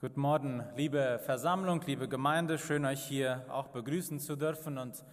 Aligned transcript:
Guten 0.00 0.20
Morgen, 0.20 0.62
liebe 0.76 1.18
Versammlung, 1.24 1.80
liebe 1.84 2.06
Gemeinde, 2.06 2.56
schön 2.56 2.84
euch 2.84 3.02
hier 3.02 3.44
auch 3.48 3.66
begrüßen 3.66 4.20
zu 4.20 4.36
dürfen 4.36 4.78
und 4.78 5.04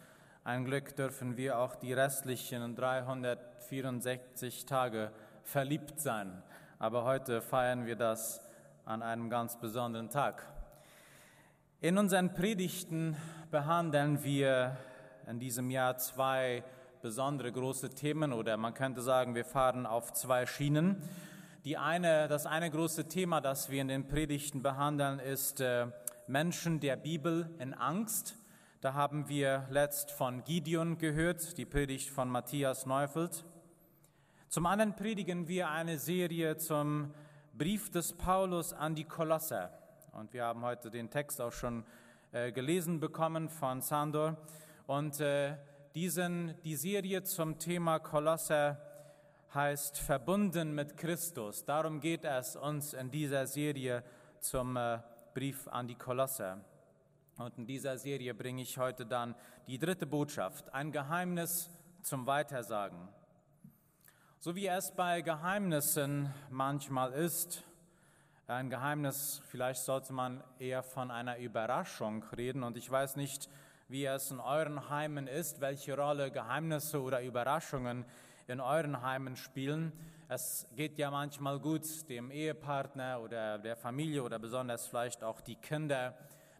ein 0.43 0.63
Glück 0.63 0.95
dürfen 0.95 1.37
wir 1.37 1.57
auch 1.57 1.73
die 1.73 1.91
restlichen 1.91 2.75
364 2.75 4.67
Tage 4.67 5.11
verliebt 5.41 5.99
sein. 5.99 6.43
Aber 6.77 7.03
heute 7.03 7.41
feiern 7.41 7.87
wir 7.87 7.95
das 7.95 8.39
an 8.85 9.01
einem 9.01 9.31
ganz 9.31 9.59
besonderen 9.59 10.11
Tag. 10.11 10.45
In 11.81 11.97
unseren 11.97 12.35
Predigten 12.35 13.17
behandeln 13.49 14.23
wir 14.23 14.77
in 15.25 15.39
diesem 15.39 15.71
Jahr 15.71 15.97
zwei 15.97 16.63
besondere 17.01 17.51
große 17.51 17.89
Themen 17.89 18.31
oder 18.31 18.55
man 18.55 18.75
könnte 18.75 19.01
sagen, 19.01 19.33
wir 19.33 19.45
fahren 19.45 19.87
auf 19.87 20.13
zwei 20.13 20.45
Schienen. 20.45 21.01
Die 21.65 21.79
eine, 21.79 22.27
das 22.27 22.45
eine 22.45 22.69
große 22.69 23.07
Thema, 23.07 23.41
das 23.41 23.71
wir 23.71 23.81
in 23.81 23.87
den 23.87 24.07
Predigten 24.07 24.61
behandeln, 24.61 25.17
ist 25.17 25.61
äh, 25.61 25.87
Menschen 26.27 26.79
der 26.79 26.95
Bibel 26.95 27.49
in 27.57 27.73
Angst. 27.73 28.35
Da 28.81 28.93
haben 28.93 29.29
wir 29.29 29.65
letzt 29.71 30.11
von 30.11 30.43
Gideon 30.43 30.99
gehört, 30.99 31.57
die 31.57 31.65
Predigt 31.65 32.11
von 32.11 32.29
Matthias 32.29 32.85
Neufeld. 32.85 33.43
Zum 34.47 34.67
anderen 34.67 34.95
predigen 34.95 35.47
wir 35.47 35.71
eine 35.71 35.97
Serie 35.97 36.55
zum 36.57 37.11
Brief 37.57 37.89
des 37.89 38.13
Paulus 38.13 38.71
an 38.71 38.93
die 38.93 39.05
Kolosser. 39.05 39.71
Und 40.11 40.33
wir 40.33 40.45
haben 40.45 40.61
heute 40.61 40.91
den 40.91 41.09
Text 41.09 41.41
auch 41.41 41.51
schon 41.51 41.83
äh, 42.31 42.51
gelesen 42.51 42.99
bekommen 42.99 43.49
von 43.49 43.81
Sandor. 43.81 44.37
Und 44.85 45.19
äh, 45.19 45.55
diesen, 45.95 46.53
die 46.63 46.75
Serie 46.75 47.23
zum 47.23 47.57
Thema 47.57 47.97
Kolosser 47.97 48.79
heißt 49.55 49.99
Verbunden 49.99 50.75
mit 50.75 50.97
Christus. 50.97 51.63
Darum 51.63 52.01
geht 52.01 52.25
es 52.25 52.57
uns 52.57 52.93
in 52.93 53.09
dieser 53.09 53.47
Serie 53.47 54.03
zum 54.41 54.75
äh, 54.75 54.99
Brief 55.33 55.67
an 55.69 55.87
die 55.87 55.95
Kolosser. 55.95 56.59
Und 57.37 57.57
in 57.57 57.65
dieser 57.65 57.97
Serie 57.97 58.33
bringe 58.33 58.61
ich 58.61 58.77
heute 58.77 59.05
dann 59.05 59.33
die 59.67 59.79
dritte 59.79 60.05
Botschaft, 60.05 60.73
ein 60.73 60.91
Geheimnis 60.91 61.69
zum 62.01 62.27
Weitersagen. 62.27 63.07
So 64.39 64.55
wie 64.55 64.67
es 64.67 64.91
bei 64.93 65.21
Geheimnissen 65.21 66.33
manchmal 66.49 67.13
ist, 67.13 67.63
ein 68.47 68.69
Geheimnis, 68.69 69.41
vielleicht 69.47 69.81
sollte 69.81 70.11
man 70.11 70.43
eher 70.59 70.83
von 70.83 71.09
einer 71.11 71.37
Überraschung 71.37 72.23
reden. 72.35 72.61
Und 72.61 72.75
ich 72.75 72.91
weiß 72.91 73.15
nicht, 73.15 73.49
wie 73.87 74.05
es 74.05 74.31
in 74.31 74.41
euren 74.41 74.89
Heimen 74.89 75.27
ist, 75.27 75.61
welche 75.61 75.97
Rolle 75.97 76.29
Geheimnisse 76.29 77.01
oder 77.01 77.21
Überraschungen 77.21 78.05
in 78.47 78.59
euren 78.59 79.01
Heimen 79.01 79.35
spielen. 79.35 79.91
Es 80.27 80.67
geht 80.75 80.97
ja 80.97 81.09
manchmal 81.09 81.59
gut, 81.59 82.09
dem 82.09 82.31
Ehepartner 82.31 83.21
oder 83.21 83.57
der 83.57 83.75
Familie 83.75 84.23
oder 84.23 84.39
besonders 84.39 84.87
vielleicht 84.87 85.23
auch 85.23 85.41
die 85.41 85.55
Kinder 85.55 86.15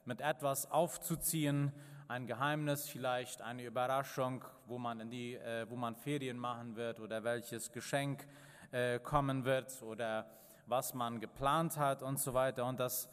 mit 0.06 0.22
etwas 0.22 0.70
aufzuziehen, 0.72 1.72
ein 2.08 2.28
Geheimnis, 2.28 2.88
vielleicht 2.88 3.42
eine 3.42 3.64
Überraschung, 3.64 4.44
wo 4.68 4.78
man, 4.78 5.00
in 5.00 5.10
die, 5.10 5.36
äh, 5.36 5.66
wo 5.70 5.76
man 5.76 5.96
Ferien 5.96 6.38
machen 6.38 6.76
wird 6.76 7.00
oder 7.00 7.24
welches 7.24 7.72
Geschenk 7.72 8.28
äh, 8.72 9.00
kommen 9.00 9.46
wird 9.46 9.82
oder 9.82 10.28
was 10.68 10.94
man 10.94 11.20
geplant 11.20 11.78
hat 11.78 12.04
und 12.04 12.20
so 12.20 12.34
weiter. 12.34 12.66
Und 12.66 12.80
das, 12.80 13.10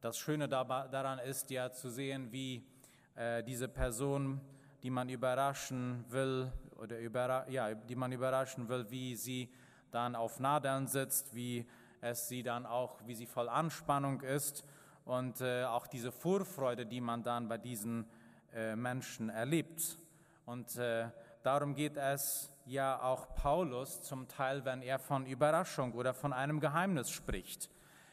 das 0.00 0.18
Schöne 0.18 0.48
daran 0.48 1.18
ist 1.20 1.50
ja 1.50 1.70
zu 1.72 1.90
sehen, 1.90 2.32
wie 2.32 2.66
äh, 3.14 3.42
diese 3.44 3.68
Person, 3.68 4.40
die 4.82 4.90
man 4.90 5.08
überraschen 5.08 6.04
will, 6.08 6.52
oder 6.84 6.98
überra 6.98 7.48
ja, 7.48 7.74
die 7.74 7.96
man 7.96 8.12
überraschen 8.12 8.68
will, 8.68 8.86
wie 8.90 9.16
sie 9.16 9.50
dann 9.90 10.14
auf 10.14 10.38
Nadeln 10.38 10.86
sitzt, 10.86 11.34
wie 11.34 11.66
es 12.00 12.28
sie 12.28 12.42
dann 12.42 12.66
auch, 12.66 13.00
wie 13.06 13.14
sie 13.14 13.26
voll 13.26 13.48
Anspannung 13.48 14.20
ist 14.20 14.64
und 15.04 15.40
äh, 15.40 15.64
auch 15.64 15.86
diese 15.86 16.12
Vorfreude, 16.12 16.84
die 16.84 17.00
man 17.00 17.22
dann 17.22 17.48
bei 17.48 17.56
diesen 17.56 18.06
äh, 18.52 18.76
Menschen 18.76 19.30
erlebt. 19.30 19.96
Und 20.44 20.76
äh, 20.76 21.08
darum 21.42 21.74
geht 21.74 21.96
es 21.96 22.52
ja 22.66 23.00
auch 23.00 23.34
Paulus 23.34 24.02
zum 24.02 24.28
Teil, 24.28 24.64
wenn 24.66 24.82
er 24.82 24.98
von 24.98 25.24
Überraschung 25.24 25.94
oder 25.94 26.12
von 26.12 26.34
einem 26.34 26.60
Geheimnis 26.60 27.10
spricht. 27.10 27.70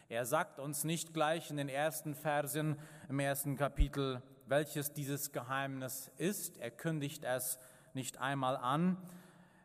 Er 0.07 0.25
sagt 0.25 0.59
uns 0.59 0.85
nicht 0.85 1.13
gleich 1.13 1.49
in 1.49 1.57
den 1.57 1.69
ersten 1.69 2.15
Versen 2.15 2.77
im 3.09 3.19
ersten 3.19 3.57
Kapitel, 3.57 4.21
welches 4.45 4.93
dieses 4.93 5.31
Geheimnis 5.31 6.11
ist. 6.17 6.57
Er 6.57 6.71
kündigt 6.71 7.23
es 7.23 7.59
nicht 7.95 8.19
einmal 8.19 8.57
an, 8.57 8.97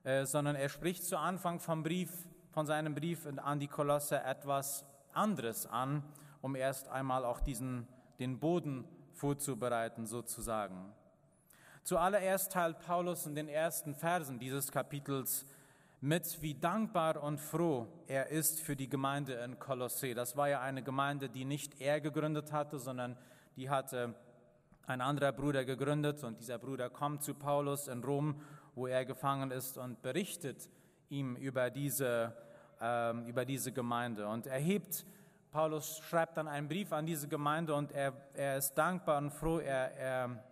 äh, 0.05 0.25
sondern 0.25 0.57
er 0.57 0.69
spricht 0.69 1.05
zu 1.05 1.19
Anfang 1.19 1.61
vom 1.61 1.83
Brief, 1.83 2.11
von 2.51 2.67
seinem 2.67 2.95
Brief 2.95 3.27
an 3.37 3.61
die 3.61 3.69
Kolosse 3.69 4.23
etwas 4.23 4.85
anderes 5.13 5.67
an, 5.67 6.03
um 6.41 6.55
erst 6.55 6.89
einmal 6.89 7.25
auch 7.25 7.41
diesen, 7.41 7.87
den 8.19 8.39
Boden 8.39 8.85
vorzubereiten 9.13 10.07
sozusagen. 10.07 10.93
Zuallererst 11.83 12.53
teilt 12.53 12.81
Paulus 12.81 13.27
in 13.27 13.35
den 13.35 13.49
ersten 13.49 13.95
Versen 13.95 14.39
dieses 14.39 14.73
Kapitels 14.73 15.47
mit, 16.01 16.41
wie 16.43 16.55
dankbar 16.55 17.23
und 17.23 17.41
froh 17.41 17.87
er 18.07 18.29
ist 18.29 18.61
für 18.61 18.77
die 18.77 18.89
Gemeinde 18.89 19.35
in 19.35 19.59
Kolosse. 19.59 20.15
Das 20.15 20.37
war 20.37 20.49
ja 20.49 20.61
eine 20.61 20.83
Gemeinde, 20.83 21.29
die 21.29 21.45
nicht 21.45 21.81
er 21.81 22.01
gegründet 22.01 22.53
hatte, 22.53 22.79
sondern 22.79 23.17
die 23.57 23.71
hatte 23.71 24.15
ein 24.87 25.01
anderer 25.01 25.33
Bruder 25.33 25.65
gegründet 25.65 26.23
und 26.25 26.41
dieser 26.41 26.59
Bruder 26.59 26.91
kommt 26.91 27.23
zu 27.23 27.35
Paulus 27.35 27.89
in 27.89 28.03
Rom, 28.05 28.41
wo 28.75 28.87
er 28.87 29.05
gefangen 29.05 29.51
ist 29.51 29.79
und 29.79 30.03
berichtet 30.03 30.69
ihm 31.09 31.37
über 31.37 31.71
diese, 31.71 32.33
äh, 32.81 33.29
über 33.29 33.45
diese 33.45 33.73
Gemeinde 33.73 34.27
und 34.29 34.47
erhebt 34.47 35.07
Paulus 35.57 36.03
schreibt 36.11 36.37
dann 36.37 36.49
einen 36.49 36.69
Brief 36.69 36.93
an 36.93 37.07
diese 37.07 37.29
Gemeinde 37.29 37.75
und 37.75 37.91
er, 37.93 38.13
er 38.35 38.59
ist 38.59 38.75
dankbar 38.75 39.17
und 39.17 39.31
froh. 39.31 39.59
Er, 39.59 39.97
er, 39.97 40.45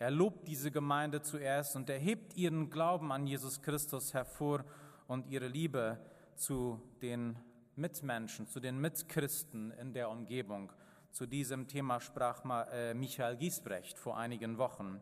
er 0.00 0.10
lobt 0.10 0.48
diese 0.48 0.72
Gemeinde 0.72 1.22
zuerst 1.22 1.76
und 1.76 1.88
er 1.88 1.98
hebt 1.98 2.36
ihren 2.36 2.68
Glauben 2.68 3.12
an 3.12 3.24
Jesus 3.24 3.62
Christus 3.62 4.12
hervor 4.14 4.64
und 5.06 5.28
ihre 5.28 5.46
Liebe 5.46 5.96
zu 6.34 6.82
den 7.00 7.36
Mitmenschen, 7.76 8.48
zu 8.48 8.58
den 8.58 8.80
Mitchristen 8.80 9.70
in 9.80 9.92
der 9.92 10.10
Umgebung. 10.10 10.72
Zu 11.18 11.26
diesem 11.26 11.66
Thema 11.66 11.98
sprach 11.98 12.44
äh, 12.70 12.94
Michael 12.94 13.36
Giesbrecht 13.38 13.98
vor 13.98 14.16
einigen 14.16 14.56
Wochen. 14.56 15.00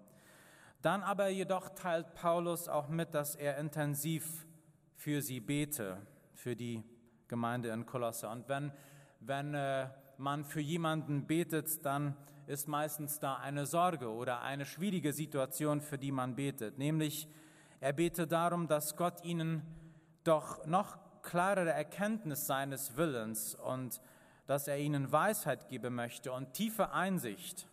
Dann 0.80 1.02
aber 1.02 1.28
jedoch 1.28 1.68
teilt 1.68 2.14
Paulus 2.14 2.70
auch 2.70 2.88
mit, 2.88 3.12
dass 3.12 3.34
er 3.34 3.58
intensiv 3.58 4.46
für 4.94 5.20
sie 5.20 5.40
bete, 5.40 5.98
für 6.32 6.56
die 6.56 6.82
Gemeinde 7.28 7.68
in 7.68 7.84
Kolosse. 7.84 8.30
Und 8.30 8.48
wenn, 8.48 8.72
wenn 9.20 9.52
äh, 9.52 9.90
man 10.16 10.46
für 10.46 10.62
jemanden 10.62 11.26
betet, 11.26 11.84
dann 11.84 12.16
ist 12.46 12.66
meistens 12.66 13.20
da 13.20 13.34
eine 13.34 13.66
Sorge 13.66 14.10
oder 14.10 14.40
eine 14.40 14.64
schwierige 14.64 15.12
Situation, 15.12 15.82
für 15.82 15.98
die 15.98 16.12
man 16.12 16.34
betet. 16.34 16.78
Nämlich, 16.78 17.28
er 17.78 17.92
betet 17.92 18.32
darum, 18.32 18.68
dass 18.68 18.96
Gott 18.96 19.22
ihnen 19.22 19.60
doch 20.24 20.64
noch 20.64 20.96
klarere 21.20 21.72
Erkenntnis 21.72 22.46
seines 22.46 22.96
Willens 22.96 23.54
und 23.54 24.00
dass 24.46 24.68
er 24.68 24.78
ihnen 24.78 25.10
Weisheit 25.12 25.68
geben 25.68 25.94
möchte 25.94 26.32
und 26.32 26.52
tiefe 26.52 26.92
Einsicht. 26.92 27.68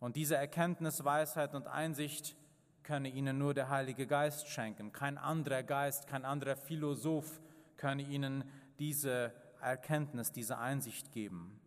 Und 0.00 0.16
diese 0.16 0.36
Erkenntnis, 0.36 1.04
Weisheit 1.04 1.54
und 1.54 1.68
Einsicht 1.68 2.36
könne 2.82 3.08
ihnen 3.08 3.38
nur 3.38 3.54
der 3.54 3.68
Heilige 3.68 4.06
Geist 4.06 4.48
schenken. 4.48 4.92
Kein 4.92 5.16
anderer 5.16 5.62
Geist, 5.62 6.08
kein 6.08 6.24
anderer 6.24 6.56
Philosoph 6.56 7.40
könne 7.76 8.02
ihnen 8.02 8.44
diese 8.78 9.32
Erkenntnis, 9.60 10.32
diese 10.32 10.58
Einsicht 10.58 11.12
geben. 11.12 11.60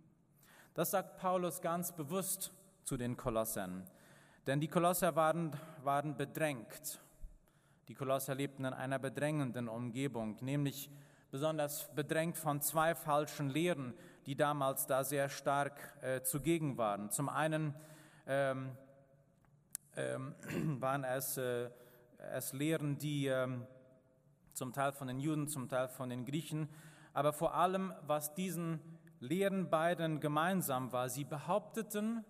Das 0.74 0.91
sagt 0.91 1.18
Paulus 1.18 1.62
ganz 1.62 1.94
bewusst 1.94 2.51
zu 2.84 2.97
den 2.97 3.16
Kolossern. 3.16 3.90
Denn 4.45 4.59
die 4.59 4.68
Kolosser 4.68 5.16
waren, 5.16 5.56
waren 5.84 6.18
bedrängt 6.18 7.00
die 7.88 7.94
Kolosser 7.94 8.34
lebten 8.34 8.66
in 8.66 8.74
einer 8.74 8.97
bedrängenden 8.97 9.68
Umgebung, 9.68 10.38
nämlich 10.41 10.90
besonders 11.29 11.94
bedrängt 11.94 12.38
von 12.38 12.62
zwei 12.62 12.95
falschen 12.95 13.50
Lehren, 13.50 13.94
die 14.25 14.36
damals 14.36 14.88
da 14.88 15.03
sehr 15.03 15.30
stark 15.30 15.94
äh, 16.02 16.22
zugegen 16.22 16.77
waren. 16.77 17.12
Zum 17.12 17.30
einen 17.30 17.74
ähm, 18.27 18.72
ähm, 19.95 20.36
waren 20.81 21.04
es, 21.04 21.38
äh, 21.38 21.69
es 22.18 22.54
Lehren, 22.54 22.98
die 22.98 23.27
ähm, 23.27 23.66
zum 24.54 24.74
Teil 24.74 24.94
von 24.94 25.07
den 25.07 25.19
Juden, 25.19 25.48
zum 25.48 25.69
Teil 25.69 25.88
von 25.88 26.10
den 26.10 26.25
Griechen, 26.25 26.69
aber 27.13 27.33
vor 27.33 27.56
allem, 27.56 27.94
was 28.01 28.33
diesen 28.33 28.80
Lehren 29.19 29.69
beiden 29.69 30.19
gemeinsam 30.19 30.92
war, 30.92 31.10
sie 31.10 31.24
behaupteten, 31.24 32.25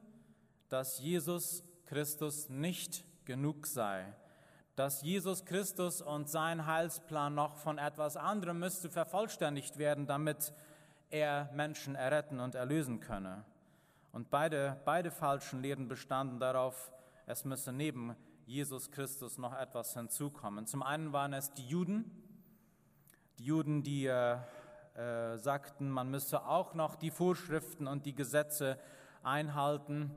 dass 0.70 1.00
Jesus 1.00 1.64
Christus 1.86 2.50
nicht 2.50 3.04
genug 3.26 3.68
sei 3.68 4.14
dass 4.76 5.02
Jesus 5.02 5.46
Christus 5.46 6.02
und 6.02 6.30
sein 6.30 6.66
Heilsplan 6.66 7.34
noch 7.34 7.56
von 7.56 7.78
etwas 7.78 8.18
anderem 8.18 8.60
müsste 8.60 8.90
vervollständigt 8.90 9.78
werden, 9.78 10.06
damit 10.06 10.54
er 11.10 11.50
Menschen 11.54 11.96
erretten 11.96 12.40
und 12.40 12.56
erlösen 12.56 13.00
könne. 13.00 13.44
Und 14.12 14.30
beide, 14.30 14.80
beide 14.86 15.12
falschen 15.12 15.62
Lehren 15.62 15.88
bestanden 15.88 16.40
darauf, 16.40 16.92
es 17.26 17.44
müsse 17.44 17.74
neben 17.74 18.16
Jesus 18.46 18.92
Christus 18.92 19.38
noch 19.38 19.58
etwas 19.58 19.94
hinzukommen. 19.94 20.68
Zum 20.68 20.84
einen 20.84 21.12
waren 21.12 21.34
es 21.34 21.52
die 21.54 21.68
Juden, 21.68 22.10
die 23.40 23.46
Juden, 23.46 23.84
die 23.84 24.06
äh, 24.06 24.38
äh, 24.96 25.38
sagten, 25.38 25.90
man 25.90 26.10
müsse 26.10 26.46
auch 26.46 26.74
noch 26.74 26.96
die 26.96 27.12
Vorschriften 27.12 27.88
und 27.88 28.06
die 28.06 28.16
Gesetze 28.16 28.80
einhalten, 29.24 30.12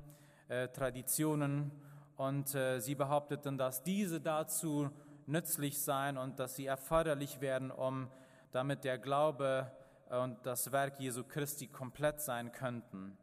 äh, 0.48 0.68
Traditionen. 0.68 1.72
Und 2.16 2.54
äh, 2.54 2.80
sie 2.80 2.94
behaupteten, 2.94 3.58
dass 3.58 3.82
diese 3.82 4.20
dazu 4.20 4.90
nützlich 5.26 5.80
seien 5.80 6.16
und 6.18 6.38
dass 6.38 6.56
sie 6.56 6.66
erforderlich 6.66 7.40
werden, 7.40 7.70
um 7.70 8.08
damit 8.52 8.84
der 8.84 8.98
Glaube 8.98 9.70
und 10.10 10.44
das 10.44 10.72
Werk 10.72 10.98
Jesu 11.00 11.24
Christi 11.24 11.66
komplett 11.66 12.20
sein 12.20 12.52
könnten. 12.52 13.16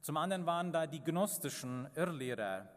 Zum 0.00 0.16
anderen 0.16 0.46
waren 0.46 0.72
da 0.72 0.86
die 0.86 1.02
gnostischen 1.02 1.88
Irrlehrer 1.94 2.68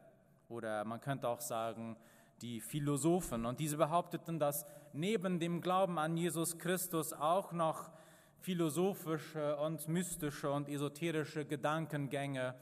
oder 0.49 0.83
man 0.83 0.99
könnte 0.99 1.27
auch 1.27 1.41
sagen 1.41 1.97
die 2.41 2.59
Philosophen 2.59 3.45
und 3.45 3.59
diese 3.59 3.77
behaupteten, 3.77 4.39
dass 4.39 4.65
neben 4.91 5.39
dem 5.39 5.61
Glauben 5.61 5.97
an 5.97 6.17
Jesus 6.17 6.57
Christus 6.57 7.13
auch 7.13 7.53
noch 7.53 7.91
philosophische 8.39 9.55
und 9.57 9.87
mystische 9.87 10.51
und 10.51 10.67
esoterische 10.67 11.45
Gedankengänge 11.45 12.55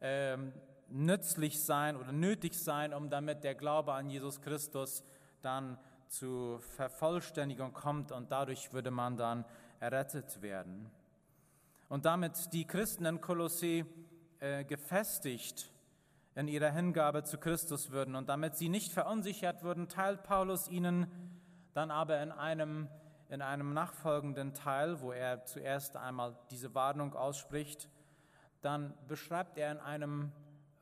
äh, 0.00 0.36
nützlich 0.88 1.64
sein 1.64 1.96
oder 1.96 2.12
nötig 2.12 2.54
sein, 2.54 2.94
um 2.94 3.10
damit 3.10 3.42
der 3.42 3.56
Glaube 3.56 3.92
an 3.92 4.08
Jesus 4.08 4.40
Christus 4.40 5.02
dann 5.42 5.78
zu 6.08 6.58
Vervollständigung 6.76 7.72
kommt 7.72 8.12
und 8.12 8.30
dadurch 8.30 8.72
würde 8.72 8.92
man 8.92 9.16
dann 9.16 9.44
errettet 9.80 10.42
werden. 10.42 10.90
Und 11.88 12.04
damit 12.04 12.52
die 12.52 12.66
Christen 12.66 13.04
in 13.04 13.20
Kolossee 13.20 13.84
äh, 14.40 14.64
gefestigt 14.64 15.72
in 16.34 16.48
ihrer 16.48 16.70
Hingabe 16.70 17.24
zu 17.24 17.38
Christus 17.38 17.90
würden 17.90 18.14
und 18.14 18.28
damit 18.28 18.56
sie 18.56 18.68
nicht 18.68 18.92
verunsichert 18.92 19.62
würden, 19.62 19.88
teilt 19.88 20.22
Paulus 20.22 20.68
ihnen 20.68 21.06
dann 21.72 21.90
aber 21.90 22.22
in 22.22 22.32
einem, 22.32 22.88
in 23.28 23.40
einem 23.40 23.72
nachfolgenden 23.72 24.52
Teil, 24.52 25.00
wo 25.00 25.12
er 25.12 25.44
zuerst 25.44 25.96
einmal 25.96 26.36
diese 26.50 26.74
Warnung 26.74 27.14
ausspricht, 27.14 27.88
dann 28.60 28.94
beschreibt 29.08 29.58
er 29.58 29.72
in 29.72 29.78
einem 29.78 30.32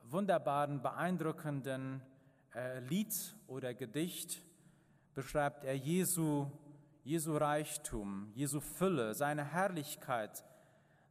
wunderbaren, 0.03 0.83
beeindruckenden 0.83 2.03
äh, 2.55 2.81
Lied 2.81 3.15
oder 3.47 3.75
Gedicht, 3.75 4.43
beschreibt 5.15 5.65
er 5.65 5.77
Jesu, 5.77 6.47
Jesu 7.05 7.37
Reichtum, 7.37 8.33
Jesu 8.35 8.61
Fülle, 8.61 9.13
seine 9.13 9.45
Herrlichkeit, 9.45 10.43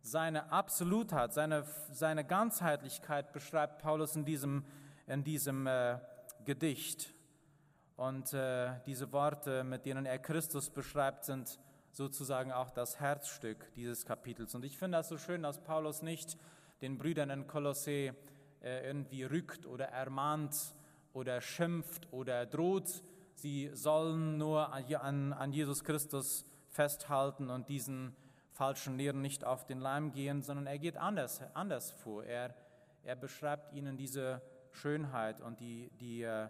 seine 0.02 0.52
Absolutheit, 0.52 1.34
seine, 1.34 1.66
seine 1.92 2.26
Ganzheitlichkeit 2.26 3.32
beschreibt 3.32 3.84
Paulus 3.84 4.16
in 4.16 4.26
diesem, 4.26 4.66
in 5.06 5.24
diesem 5.24 5.68
äh, 5.68 6.00
Gedicht. 6.46 7.14
Und 7.96 8.34
äh, 8.34 8.72
diese 8.88 9.12
Worte, 9.12 9.64
mit 9.64 9.86
denen 9.86 10.08
er 10.08 10.18
Christus 10.18 10.72
beschreibt, 10.72 11.26
sind 11.26 11.60
sozusagen 11.92 12.52
auch 12.52 12.72
das 12.72 13.00
Herzstück 13.00 13.72
dieses 13.76 14.04
Kapitels. 14.04 14.56
Und 14.56 14.66
ich 14.66 14.80
finde 14.80 14.98
das 14.98 15.10
so 15.10 15.20
schön, 15.20 15.44
dass 15.44 15.64
Paulus 15.64 16.02
nicht 16.02 16.38
den 16.82 16.98
Brüdern 16.98 17.30
in 17.30 17.46
Kolossee 17.46 18.14
äh, 18.62 18.88
irgendwie 18.88 19.24
rückt 19.26 19.68
oder 19.68 19.90
ermahnt 19.90 20.74
oder 21.14 21.40
schimpft 21.40 22.12
oder 22.12 22.48
droht. 22.48 23.04
Sie 23.36 23.70
sollen 23.74 24.38
nur 24.38 24.72
an, 24.72 25.34
an 25.34 25.52
Jesus 25.52 25.84
Christus 25.84 26.46
festhalten 26.70 27.50
und 27.50 27.70
diesen 27.70 28.16
falschen 28.52 28.98
Lehren 28.98 29.22
nicht 29.22 29.44
auf 29.44 29.66
den 29.66 29.80
Leim 29.80 30.12
gehen, 30.12 30.42
sondern 30.42 30.68
er 30.68 30.80
geht 30.80 30.98
anders, 30.98 31.42
anders 31.54 31.92
vor. 31.92 32.24
Er, 32.24 32.56
er 33.04 33.16
beschreibt 33.16 33.74
ihnen 33.74 33.98
diese 33.98 34.42
Schönheit 34.72 35.42
und 35.42 35.60
die, 35.60 35.90
die, 36.00 36.24
äh, 36.24 36.50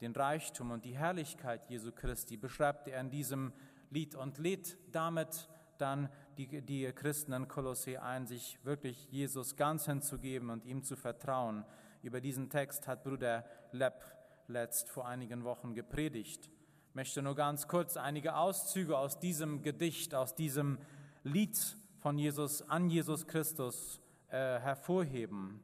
den 0.00 0.12
Reichtum 0.12 0.70
und 0.70 0.84
die 0.84 0.96
Herrlichkeit 0.96 1.68
Jesu 1.68 1.92
Christi, 1.92 2.36
beschreibt 2.36 2.88
er 2.88 3.00
in 3.00 3.10
diesem 3.10 3.52
Lied 3.90 4.14
und 4.14 4.38
lädt 4.38 4.76
damit 4.90 5.48
dann 5.78 6.08
die, 6.38 6.62
die 6.62 6.90
Christen 6.92 7.32
in 7.32 7.48
Kolossee 7.48 7.98
ein, 7.98 8.26
sich 8.26 8.58
wirklich 8.64 9.08
Jesus 9.10 9.56
ganz 9.56 9.86
hinzugeben 9.86 10.50
und 10.50 10.64
ihm 10.64 10.82
zu 10.82 10.96
vertrauen. 10.96 11.64
Über 12.02 12.20
diesen 12.20 12.50
Text 12.50 12.88
hat 12.88 13.04
Bruder 13.04 13.44
Lepp 13.72 14.02
letzt 14.48 14.88
vor 14.88 15.06
einigen 15.06 15.44
Wochen 15.44 15.74
gepredigt. 15.74 16.50
Ich 16.88 16.94
möchte 16.94 17.22
nur 17.22 17.34
ganz 17.34 17.68
kurz 17.68 17.96
einige 17.96 18.36
Auszüge 18.36 18.98
aus 18.98 19.18
diesem 19.18 19.62
Gedicht, 19.62 20.14
aus 20.14 20.34
diesem 20.34 20.78
Lied 21.24 21.58
von 22.00 22.18
Jesus 22.18 22.68
an 22.68 22.90
Jesus 22.90 23.26
Christus 23.26 24.00
äh, 24.28 24.36
hervorheben. 24.36 25.62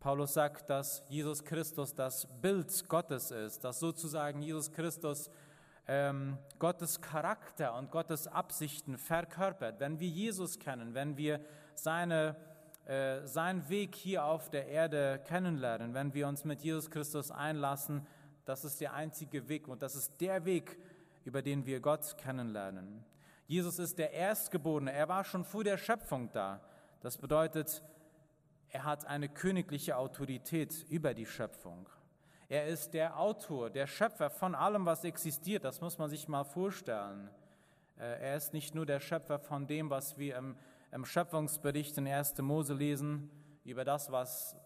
Paulus 0.00 0.34
sagt, 0.34 0.70
dass 0.70 1.02
Jesus 1.08 1.44
Christus 1.44 1.94
das 1.94 2.28
Bild 2.40 2.88
Gottes 2.88 3.30
ist, 3.30 3.64
dass 3.64 3.80
sozusagen 3.80 4.42
Jesus 4.42 4.70
Christus 4.72 5.30
ähm, 5.88 6.38
Gottes 6.58 7.00
Charakter 7.00 7.74
und 7.74 7.90
Gottes 7.90 8.28
Absichten 8.28 8.98
verkörpert. 8.98 9.80
Wenn 9.80 9.98
wir 9.98 10.08
Jesus 10.08 10.58
kennen, 10.58 10.94
wenn 10.94 11.16
wir 11.16 11.40
seine, 11.74 12.36
äh, 12.88 13.26
seinen 13.26 13.68
Weg 13.68 13.94
hier 13.94 14.24
auf 14.24 14.48
der 14.48 14.66
Erde 14.66 15.20
kennenlernen, 15.26 15.92
wenn 15.92 16.14
wir 16.14 16.26
uns 16.26 16.46
mit 16.46 16.62
Jesus 16.62 16.90
Christus 16.90 17.30
einlassen, 17.30 18.06
das 18.46 18.64
ist 18.64 18.80
der 18.80 18.94
einzige 18.94 19.46
Weg 19.50 19.68
und 19.68 19.82
das 19.82 19.94
ist 19.94 20.18
der 20.22 20.46
Weg, 20.46 20.78
über 21.24 21.42
den 21.42 21.66
wir 21.66 21.80
Gott 21.80 22.16
kennenlernen. 22.16 23.04
Jesus 23.46 23.78
ist 23.78 23.98
der 23.98 24.12
Erstgeborene. 24.14 24.90
Er 24.90 25.06
war 25.06 25.22
schon 25.22 25.44
vor 25.44 25.64
der 25.64 25.76
Schöpfung 25.76 26.32
da. 26.32 26.62
Das 27.02 27.18
bedeutet, 27.18 27.82
er 28.70 28.84
hat 28.84 29.04
eine 29.04 29.28
königliche 29.28 29.98
Autorität 29.98 30.86
über 30.88 31.12
die 31.12 31.26
Schöpfung. 31.26 31.90
Er 32.48 32.68
ist 32.68 32.94
der 32.94 33.20
Autor, 33.20 33.68
der 33.68 33.86
Schöpfer 33.86 34.30
von 34.30 34.54
allem, 34.54 34.86
was 34.86 35.04
existiert. 35.04 35.64
Das 35.64 35.82
muss 35.82 35.98
man 35.98 36.08
sich 36.08 36.26
mal 36.26 36.44
vorstellen. 36.44 37.28
Äh, 37.98 38.30
er 38.30 38.36
ist 38.36 38.54
nicht 38.54 38.74
nur 38.74 38.86
der 38.86 39.00
Schöpfer 39.00 39.38
von 39.38 39.66
dem, 39.66 39.90
was 39.90 40.16
wir 40.16 40.36
im, 40.38 40.56
im 40.90 41.04
Schöpfungsbericht 41.04 41.98
in 41.98 42.08
1. 42.08 42.38
Mose 42.38 42.74
lesen, 42.74 43.30
über 43.64 43.84
das, 43.84 44.10
was 44.10 44.56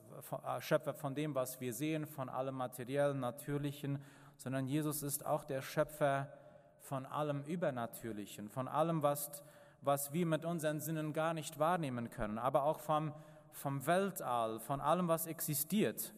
äh, 0.45 0.61
Schöpfer 0.61 0.95
von 0.95 1.15
dem, 1.15 1.35
was 1.35 1.61
wir 1.61 1.73
sehen, 1.73 2.07
von 2.07 2.29
allem 2.29 2.55
materiellen, 2.55 3.21
natürlichen, 3.21 3.99
sondern 4.37 4.67
Jesus 4.67 5.03
ist 5.03 5.27
auch 5.27 5.45
der 5.45 5.63
Schöpfer 5.63 6.33
von 6.79 7.07
allem 7.07 7.43
Übernatürlichen, 7.45 8.49
von 8.49 8.69
allem, 8.69 9.03
was, 9.03 9.43
was 9.81 10.13
wir 10.13 10.27
mit 10.27 10.45
unseren 10.45 10.81
Sinnen 10.81 11.13
gar 11.13 11.35
nicht 11.35 11.59
wahrnehmen 11.59 12.11
können, 12.11 12.39
aber 12.39 12.65
auch 12.65 12.81
vom, 12.81 13.13
vom 13.53 13.87
Weltall, 13.87 14.61
von 14.61 14.81
allem, 14.81 15.09
was 15.09 15.27
existiert. 15.27 16.13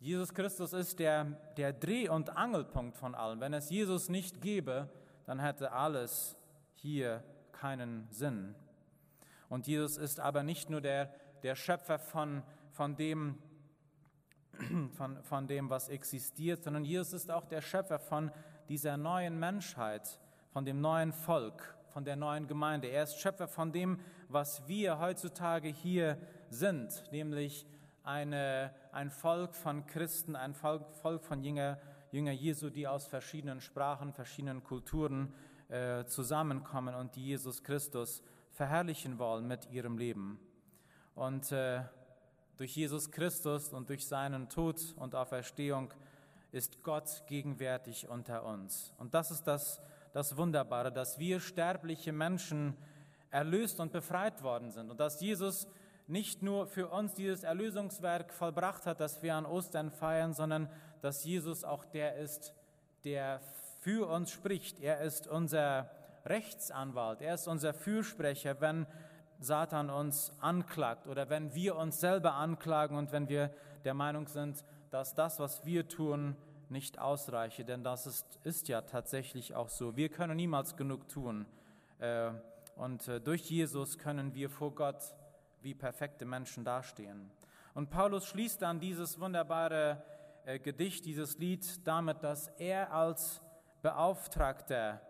Jesus 0.00 0.34
Christus 0.34 0.72
ist 0.72 0.98
der, 0.98 1.24
der 1.56 1.72
Dreh- 1.72 2.08
und 2.08 2.36
Angelpunkt 2.36 2.96
von 2.96 3.14
allem. 3.14 3.40
Wenn 3.40 3.54
es 3.54 3.70
Jesus 3.70 4.08
nicht 4.08 4.40
gäbe, 4.40 4.88
dann 5.24 5.38
hätte 5.38 5.72
alles 5.72 6.36
hier 6.74 7.22
keinen 7.52 8.08
Sinn. 8.10 8.56
Und 9.52 9.66
Jesus 9.66 9.98
ist 9.98 10.18
aber 10.18 10.42
nicht 10.42 10.70
nur 10.70 10.80
der, 10.80 11.10
der 11.42 11.56
Schöpfer 11.56 11.98
von, 11.98 12.42
von, 12.70 12.96
dem, 12.96 13.36
von, 14.96 15.22
von 15.22 15.46
dem, 15.46 15.68
was 15.68 15.90
existiert, 15.90 16.64
sondern 16.64 16.86
Jesus 16.86 17.12
ist 17.12 17.30
auch 17.30 17.44
der 17.44 17.60
Schöpfer 17.60 17.98
von 17.98 18.30
dieser 18.70 18.96
neuen 18.96 19.38
Menschheit, 19.38 20.18
von 20.54 20.64
dem 20.64 20.80
neuen 20.80 21.12
Volk, 21.12 21.76
von 21.90 22.02
der 22.02 22.16
neuen 22.16 22.46
Gemeinde. 22.46 22.88
Er 22.88 23.02
ist 23.02 23.20
Schöpfer 23.20 23.46
von 23.46 23.72
dem, 23.72 24.00
was 24.28 24.66
wir 24.68 24.98
heutzutage 24.98 25.68
hier 25.68 26.16
sind, 26.48 27.04
nämlich 27.12 27.66
eine, 28.04 28.72
ein 28.90 29.10
Volk 29.10 29.54
von 29.54 29.84
Christen, 29.84 30.34
ein 30.34 30.54
Volk, 30.54 30.94
Volk 31.02 31.26
von 31.26 31.42
Jünger, 31.42 31.78
Jünger 32.10 32.32
Jesu, 32.32 32.70
die 32.70 32.88
aus 32.88 33.06
verschiedenen 33.06 33.60
Sprachen, 33.60 34.14
verschiedenen 34.14 34.64
Kulturen 34.64 35.34
äh, 35.68 36.06
zusammenkommen 36.06 36.94
und 36.94 37.16
die 37.16 37.26
Jesus 37.26 37.62
Christus 37.62 38.22
verherrlichen 38.52 39.18
wollen 39.18 39.46
mit 39.48 39.70
ihrem 39.70 39.98
Leben. 39.98 40.38
Und 41.14 41.52
äh, 41.52 41.82
durch 42.56 42.76
Jesus 42.76 43.10
Christus 43.10 43.72
und 43.72 43.88
durch 43.88 44.06
seinen 44.06 44.48
Tod 44.48 44.80
und 44.96 45.14
Auferstehung 45.14 45.92
ist 46.52 46.82
Gott 46.82 47.24
gegenwärtig 47.26 48.08
unter 48.08 48.44
uns. 48.44 48.92
Und 48.98 49.14
das 49.14 49.30
ist 49.30 49.44
das, 49.44 49.80
das 50.12 50.36
Wunderbare, 50.36 50.92
dass 50.92 51.18
wir 51.18 51.40
sterbliche 51.40 52.12
Menschen 52.12 52.76
erlöst 53.30 53.80
und 53.80 53.92
befreit 53.92 54.42
worden 54.42 54.70
sind 54.70 54.90
und 54.90 55.00
dass 55.00 55.20
Jesus 55.20 55.66
nicht 56.06 56.42
nur 56.42 56.66
für 56.66 56.88
uns 56.88 57.14
dieses 57.14 57.42
Erlösungswerk 57.42 58.34
vollbracht 58.34 58.84
hat, 58.84 59.00
das 59.00 59.22
wir 59.22 59.34
an 59.34 59.46
Ostern 59.46 59.90
feiern, 59.90 60.34
sondern 60.34 60.68
dass 61.00 61.24
Jesus 61.24 61.64
auch 61.64 61.84
der 61.86 62.16
ist, 62.16 62.52
der 63.04 63.40
für 63.80 64.08
uns 64.08 64.30
spricht. 64.30 64.78
Er 64.80 65.00
ist 65.00 65.26
unser 65.26 65.90
Rechtsanwalt, 66.24 67.20
er 67.20 67.34
ist 67.34 67.48
unser 67.48 67.74
Fürsprecher, 67.74 68.60
wenn 68.60 68.86
Satan 69.40 69.90
uns 69.90 70.32
anklagt 70.40 71.06
oder 71.06 71.28
wenn 71.28 71.54
wir 71.54 71.76
uns 71.76 72.00
selber 72.00 72.34
anklagen 72.34 72.96
und 72.96 73.12
wenn 73.12 73.28
wir 73.28 73.50
der 73.84 73.94
Meinung 73.94 74.28
sind, 74.28 74.64
dass 74.90 75.14
das, 75.14 75.40
was 75.40 75.64
wir 75.64 75.88
tun, 75.88 76.36
nicht 76.68 76.98
ausreiche, 76.98 77.64
denn 77.64 77.84
das 77.84 78.06
ist, 78.06 78.38
ist 78.44 78.68
ja 78.68 78.82
tatsächlich 78.82 79.54
auch 79.54 79.68
so. 79.68 79.96
Wir 79.96 80.08
können 80.08 80.36
niemals 80.36 80.76
genug 80.76 81.08
tun. 81.08 81.46
Äh, 81.98 82.30
und 82.76 83.06
äh, 83.08 83.20
durch 83.20 83.50
Jesus 83.50 83.98
können 83.98 84.34
wir 84.34 84.48
vor 84.48 84.74
Gott 84.74 85.14
wie 85.60 85.74
perfekte 85.74 86.24
Menschen 86.24 86.64
dastehen. 86.64 87.30
Und 87.74 87.90
Paulus 87.90 88.26
schließt 88.26 88.62
dann 88.62 88.80
dieses 88.80 89.20
wunderbare 89.20 90.02
äh, 90.44 90.58
Gedicht, 90.58 91.04
dieses 91.04 91.38
Lied 91.38 91.86
damit, 91.86 92.22
dass 92.22 92.48
er 92.58 92.92
als 92.92 93.40
Beauftragter 93.82 95.00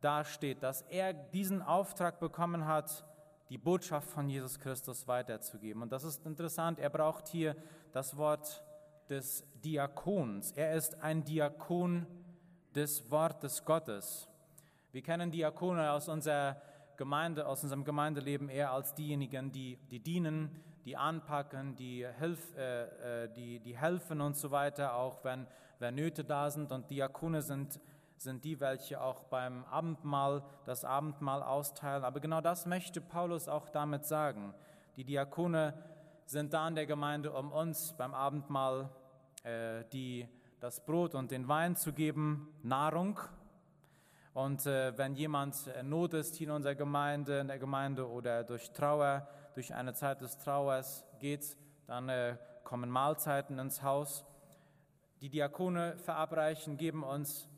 dasteht, 0.00 0.62
dass 0.62 0.82
er 0.82 1.12
diesen 1.12 1.62
Auftrag 1.62 2.20
bekommen 2.20 2.66
hat, 2.66 3.04
die 3.48 3.58
Botschaft 3.58 4.08
von 4.08 4.28
Jesus 4.28 4.58
Christus 4.58 5.06
weiterzugeben. 5.08 5.82
Und 5.82 5.92
das 5.92 6.04
ist 6.04 6.24
interessant, 6.24 6.78
er 6.78 6.90
braucht 6.90 7.28
hier 7.28 7.56
das 7.92 8.16
Wort 8.16 8.64
des 9.08 9.44
Diakons. 9.64 10.52
Er 10.52 10.74
ist 10.74 11.02
ein 11.02 11.24
Diakon 11.24 12.06
des 12.74 13.10
Wortes 13.10 13.64
Gottes. 13.64 14.28
Wir 14.92 15.02
kennen 15.02 15.30
Diakone 15.30 15.90
aus 15.90 16.08
unserer 16.08 16.60
Gemeinde, 16.96 17.46
aus 17.46 17.62
unserem 17.62 17.84
Gemeindeleben 17.84 18.48
eher 18.48 18.72
als 18.72 18.94
diejenigen, 18.94 19.50
die, 19.50 19.78
die 19.90 20.00
dienen, 20.00 20.62
die 20.84 20.96
anpacken, 20.96 21.74
die, 21.74 22.06
hilf, 22.18 22.54
äh, 22.56 23.24
äh, 23.24 23.32
die, 23.32 23.58
die 23.60 23.76
helfen 23.76 24.20
und 24.20 24.36
so 24.36 24.50
weiter, 24.50 24.94
auch 24.94 25.24
wenn, 25.24 25.46
wenn 25.78 25.94
Nöte 25.96 26.24
da 26.24 26.50
sind. 26.50 26.70
Und 26.72 26.90
Diakone 26.90 27.42
sind 27.42 27.80
sind 28.20 28.44
die, 28.44 28.60
welche 28.60 29.00
auch 29.00 29.24
beim 29.24 29.64
Abendmahl 29.64 30.42
das 30.66 30.84
Abendmahl 30.84 31.42
austeilen. 31.42 32.04
Aber 32.04 32.20
genau 32.20 32.42
das 32.42 32.66
möchte 32.66 33.00
Paulus 33.00 33.48
auch 33.48 33.70
damit 33.70 34.04
sagen. 34.04 34.52
Die 34.96 35.04
Diakone 35.04 35.72
sind 36.26 36.52
da 36.52 36.68
in 36.68 36.74
der 36.74 36.84
Gemeinde, 36.84 37.32
um 37.32 37.50
uns 37.50 37.94
beim 37.96 38.12
Abendmahl 38.12 38.90
äh, 39.42 39.84
die, 39.92 40.28
das 40.60 40.84
Brot 40.84 41.14
und 41.14 41.30
den 41.30 41.48
Wein 41.48 41.76
zu 41.76 41.94
geben, 41.94 42.54
Nahrung. 42.62 43.18
Und 44.34 44.66
äh, 44.66 44.96
wenn 44.98 45.14
jemand 45.14 45.66
in 45.68 45.88
Not 45.88 46.12
ist 46.12 46.36
hier 46.36 46.48
in 46.48 46.54
unserer 46.54 46.74
Gemeinde, 46.74 47.40
in 47.40 47.48
der 47.48 47.58
Gemeinde 47.58 48.06
oder 48.06 48.44
durch 48.44 48.70
Trauer, 48.72 49.26
durch 49.54 49.72
eine 49.72 49.94
Zeit 49.94 50.20
des 50.20 50.36
Trauers 50.36 51.06
geht, 51.20 51.56
dann 51.86 52.10
äh, 52.10 52.36
kommen 52.64 52.90
Mahlzeiten 52.90 53.58
ins 53.58 53.82
Haus. 53.82 54.26
Die 55.22 55.30
Diakone 55.30 55.96
verabreichen, 55.96 56.76
geben 56.76 57.02
uns 57.02 57.49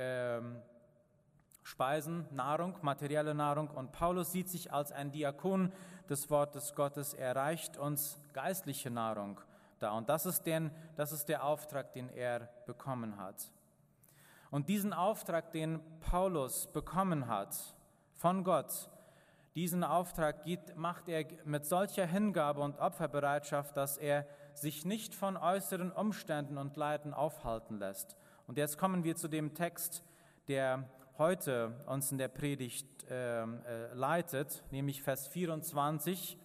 ähm, 0.00 0.62
Speisen, 1.62 2.26
Nahrung, 2.32 2.74
materielle 2.82 3.34
Nahrung. 3.34 3.68
Und 3.68 3.92
Paulus 3.92 4.32
sieht 4.32 4.48
sich 4.48 4.72
als 4.72 4.90
ein 4.90 5.12
Diakon 5.12 5.72
des 6.08 6.28
Wortes 6.30 6.74
Gottes. 6.74 7.14
Er 7.14 7.36
reicht 7.36 7.76
uns 7.76 8.18
geistliche 8.32 8.90
Nahrung 8.90 9.40
da. 9.78 9.92
Und 9.92 10.08
das 10.08 10.26
ist, 10.26 10.44
den, 10.46 10.70
das 10.96 11.12
ist 11.12 11.28
der 11.28 11.44
Auftrag, 11.44 11.92
den 11.92 12.08
er 12.08 12.48
bekommen 12.66 13.18
hat. 13.18 13.52
Und 14.50 14.68
diesen 14.68 14.92
Auftrag, 14.92 15.52
den 15.52 15.80
Paulus 16.00 16.66
bekommen 16.66 17.28
hat 17.28 17.56
von 18.14 18.42
Gott, 18.42 18.90
diesen 19.54 19.84
Auftrag 19.84 20.42
geht, 20.42 20.76
macht 20.76 21.08
er 21.08 21.24
mit 21.44 21.64
solcher 21.66 22.06
Hingabe 22.06 22.60
und 22.60 22.78
Opferbereitschaft, 22.78 23.76
dass 23.76 23.96
er 23.96 24.26
sich 24.54 24.84
nicht 24.84 25.14
von 25.14 25.36
äußeren 25.36 25.92
Umständen 25.92 26.58
und 26.58 26.76
Leiden 26.76 27.14
aufhalten 27.14 27.78
lässt. 27.78 28.16
Und 28.50 28.58
jetzt 28.58 28.78
kommen 28.78 29.04
wir 29.04 29.14
zu 29.14 29.28
dem 29.28 29.54
Text, 29.54 30.02
der 30.48 30.90
heute 31.18 31.84
uns 31.86 32.10
in 32.10 32.18
der 32.18 32.26
Predigt 32.26 32.84
äh, 33.08 33.44
äh, 33.44 33.94
leitet, 33.94 34.64
nämlich 34.72 35.04
Vers 35.04 35.28
24. 35.28 36.36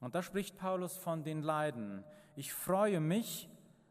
Und 0.00 0.14
da 0.14 0.22
spricht 0.22 0.56
Paulus 0.56 0.96
von 0.96 1.24
den 1.24 1.42
Leiden. 1.42 2.04
Ich 2.36 2.54
freue 2.54 3.00
mich, 3.00 3.48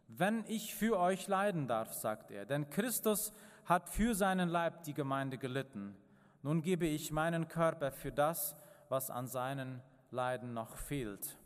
wenn 0.08 0.46
ich 0.48 0.74
für 0.74 0.98
euch 0.98 1.28
leiden 1.28 1.68
darf, 1.68 1.92
sagt 1.92 2.32
er. 2.32 2.46
Denn 2.46 2.70
Christus 2.70 3.34
hat 3.66 3.90
für 3.90 4.16
seinen 4.16 4.48
Leib 4.48 4.84
die 4.84 4.94
Gemeinde 4.94 5.38
gelitten. 5.38 5.98
Nun 6.44 6.62
gebe 6.62 6.86
ich 6.86 7.12
meinen 7.12 7.50
Körper 7.50 7.92
für 7.92 8.14
das, 8.14 8.56
was 8.88 9.10
an 9.10 9.28
seinen 9.28 9.82
Leiden 10.12 10.54
noch 10.54 10.78
fehlt. 10.78 11.38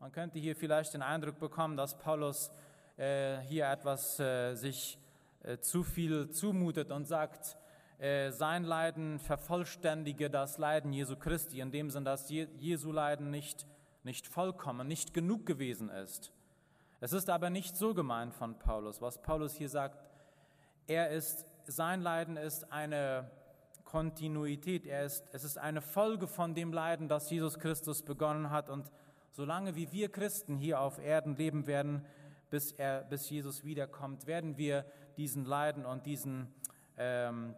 Man 0.00 0.10
könnte 0.10 0.40
hier 0.40 0.56
vielleicht 0.56 0.94
den 0.94 1.02
Eindruck 1.02 1.38
bekommen, 1.38 1.76
dass 1.76 1.96
Paulus 1.96 2.50
äh, 2.98 3.38
hier 3.48 3.68
etwas 3.68 4.18
äh, 4.20 4.54
sich 4.54 4.98
äh, 5.42 5.58
zu 5.58 5.82
viel 5.82 6.30
zumutet 6.30 6.90
und 6.90 7.06
sagt, 7.06 7.56
äh, 7.98 8.30
sein 8.30 8.64
Leiden 8.64 9.18
vervollständige 9.18 10.30
das 10.30 10.58
Leiden 10.58 10.92
Jesu 10.92 11.16
Christi, 11.16 11.60
in 11.60 11.70
dem 11.70 11.90
Sinn, 11.90 12.04
dass 12.04 12.28
Je 12.28 12.48
Jesu 12.58 12.92
Leiden 12.92 13.30
nicht, 13.30 13.66
nicht 14.04 14.26
vollkommen, 14.26 14.86
nicht 14.86 15.14
genug 15.14 15.46
gewesen 15.46 15.88
ist. 15.90 16.32
Es 17.00 17.12
ist 17.12 17.30
aber 17.30 17.50
nicht 17.50 17.76
so 17.76 17.94
gemeint 17.94 18.34
von 18.34 18.58
Paulus. 18.58 19.00
Was 19.00 19.22
Paulus 19.22 19.54
hier 19.54 19.68
sagt, 19.68 19.98
er 20.86 21.10
ist, 21.10 21.46
sein 21.66 22.02
Leiden 22.02 22.36
ist 22.36 22.72
eine 22.72 23.30
Kontinuität, 23.84 24.86
er 24.86 25.04
ist, 25.04 25.24
es 25.32 25.44
ist 25.44 25.58
eine 25.58 25.80
Folge 25.80 26.26
von 26.26 26.54
dem 26.54 26.72
Leiden, 26.72 27.08
das 27.08 27.30
Jesus 27.30 27.58
Christus 27.58 28.02
begonnen 28.02 28.50
hat. 28.50 28.68
Und 28.68 28.90
solange 29.32 29.76
wie 29.76 29.92
wir 29.92 30.08
Christen 30.08 30.56
hier 30.56 30.80
auf 30.80 30.98
Erden 30.98 31.36
leben 31.36 31.66
werden, 31.66 32.04
bis, 32.50 32.72
er, 32.72 33.02
bis 33.02 33.28
Jesus 33.30 33.64
wiederkommt, 33.64 34.26
werden 34.26 34.56
wir 34.56 34.84
diesen 35.16 35.44
Leiden 35.44 35.84
und 35.84 36.06
diesen, 36.06 36.52
ähm, 36.96 37.54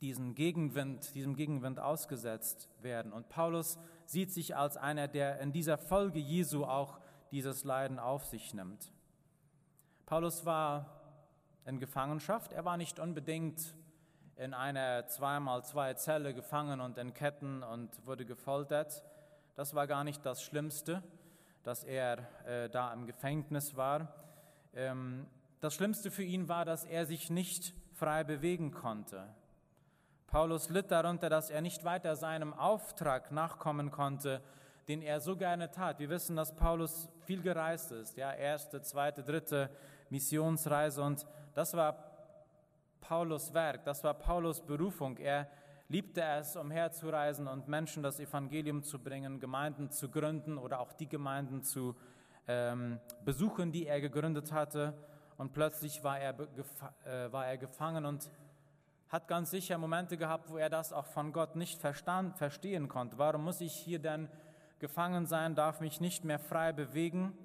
diesen 0.00 0.34
Gegenwind, 0.34 1.14
diesem 1.14 1.36
Gegenwind 1.36 1.78
ausgesetzt 1.78 2.68
werden. 2.80 3.12
Und 3.12 3.28
Paulus 3.28 3.78
sieht 4.04 4.32
sich 4.32 4.56
als 4.56 4.76
einer, 4.76 5.08
der 5.08 5.40
in 5.40 5.52
dieser 5.52 5.78
Folge 5.78 6.18
Jesu 6.18 6.64
auch 6.64 6.98
dieses 7.30 7.64
Leiden 7.64 7.98
auf 7.98 8.24
sich 8.26 8.52
nimmt. 8.52 8.92
Paulus 10.06 10.44
war 10.44 11.00
in 11.64 11.78
Gefangenschaft. 11.78 12.52
Er 12.52 12.64
war 12.64 12.76
nicht 12.76 12.98
unbedingt 12.98 13.74
in 14.36 14.54
einer 14.54 15.06
zweimal 15.06 15.64
zwei 15.64 15.94
Zelle 15.94 16.34
gefangen 16.34 16.80
und 16.80 16.98
in 16.98 17.14
Ketten 17.14 17.62
und 17.62 18.06
wurde 18.06 18.26
gefoltert. 18.26 19.04
Das 19.54 19.74
war 19.74 19.86
gar 19.86 20.04
nicht 20.04 20.26
das 20.26 20.42
Schlimmste 20.42 21.02
dass 21.62 21.84
er 21.84 22.18
äh, 22.46 22.68
da 22.68 22.92
im 22.92 23.06
Gefängnis 23.06 23.76
war. 23.76 24.08
Ähm, 24.74 25.26
das 25.60 25.74
Schlimmste 25.74 26.10
für 26.10 26.24
ihn 26.24 26.48
war, 26.48 26.64
dass 26.64 26.84
er 26.84 27.06
sich 27.06 27.30
nicht 27.30 27.74
frei 27.94 28.24
bewegen 28.24 28.72
konnte. 28.72 29.28
Paulus 30.26 30.70
litt 30.70 30.90
darunter, 30.90 31.28
dass 31.28 31.50
er 31.50 31.60
nicht 31.60 31.84
weiter 31.84 32.16
seinem 32.16 32.54
Auftrag 32.54 33.30
nachkommen 33.32 33.90
konnte, 33.90 34.42
den 34.88 35.02
er 35.02 35.20
so 35.20 35.36
gerne 35.36 35.70
tat. 35.70 35.98
Wir 35.98 36.08
wissen, 36.08 36.34
dass 36.36 36.56
Paulus 36.56 37.08
viel 37.26 37.42
gereist 37.42 37.92
ist, 37.92 38.16
ja, 38.16 38.32
erste, 38.32 38.82
zweite, 38.82 39.22
dritte 39.22 39.70
Missionsreise 40.10 41.02
und 41.02 41.26
das 41.54 41.74
war 41.74 42.12
Paulus 43.00 43.52
Werk, 43.52 43.84
das 43.84 44.02
war 44.02 44.14
Paulus 44.14 44.60
Berufung. 44.60 45.18
Er 45.18 45.48
liebte 45.92 46.22
es, 46.22 46.56
umherzureisen 46.56 47.46
und 47.46 47.68
Menschen 47.68 48.02
das 48.02 48.18
Evangelium 48.18 48.82
zu 48.82 48.98
bringen, 48.98 49.38
Gemeinden 49.38 49.90
zu 49.90 50.08
gründen 50.08 50.56
oder 50.56 50.80
auch 50.80 50.94
die 50.94 51.06
Gemeinden 51.06 51.62
zu 51.62 51.94
ähm, 52.48 52.98
besuchen, 53.26 53.70
die 53.70 53.86
er 53.86 54.00
gegründet 54.00 54.52
hatte. 54.52 54.94
Und 55.36 55.52
plötzlich 55.52 56.02
war 56.02 56.18
er, 56.18 56.34
äh, 57.04 57.30
war 57.30 57.46
er 57.46 57.58
gefangen 57.58 58.06
und 58.06 58.30
hat 59.10 59.28
ganz 59.28 59.50
sicher 59.50 59.76
Momente 59.76 60.16
gehabt, 60.16 60.48
wo 60.48 60.56
er 60.56 60.70
das 60.70 60.94
auch 60.94 61.04
von 61.04 61.30
Gott 61.30 61.56
nicht 61.56 61.78
verstand, 61.78 62.38
verstehen 62.38 62.88
konnte. 62.88 63.18
Warum 63.18 63.44
muss 63.44 63.60
ich 63.60 63.74
hier 63.74 63.98
denn 63.98 64.30
gefangen 64.78 65.26
sein, 65.26 65.54
darf 65.54 65.80
mich 65.80 66.00
nicht 66.00 66.24
mehr 66.24 66.38
frei 66.38 66.72
bewegen 66.72 67.36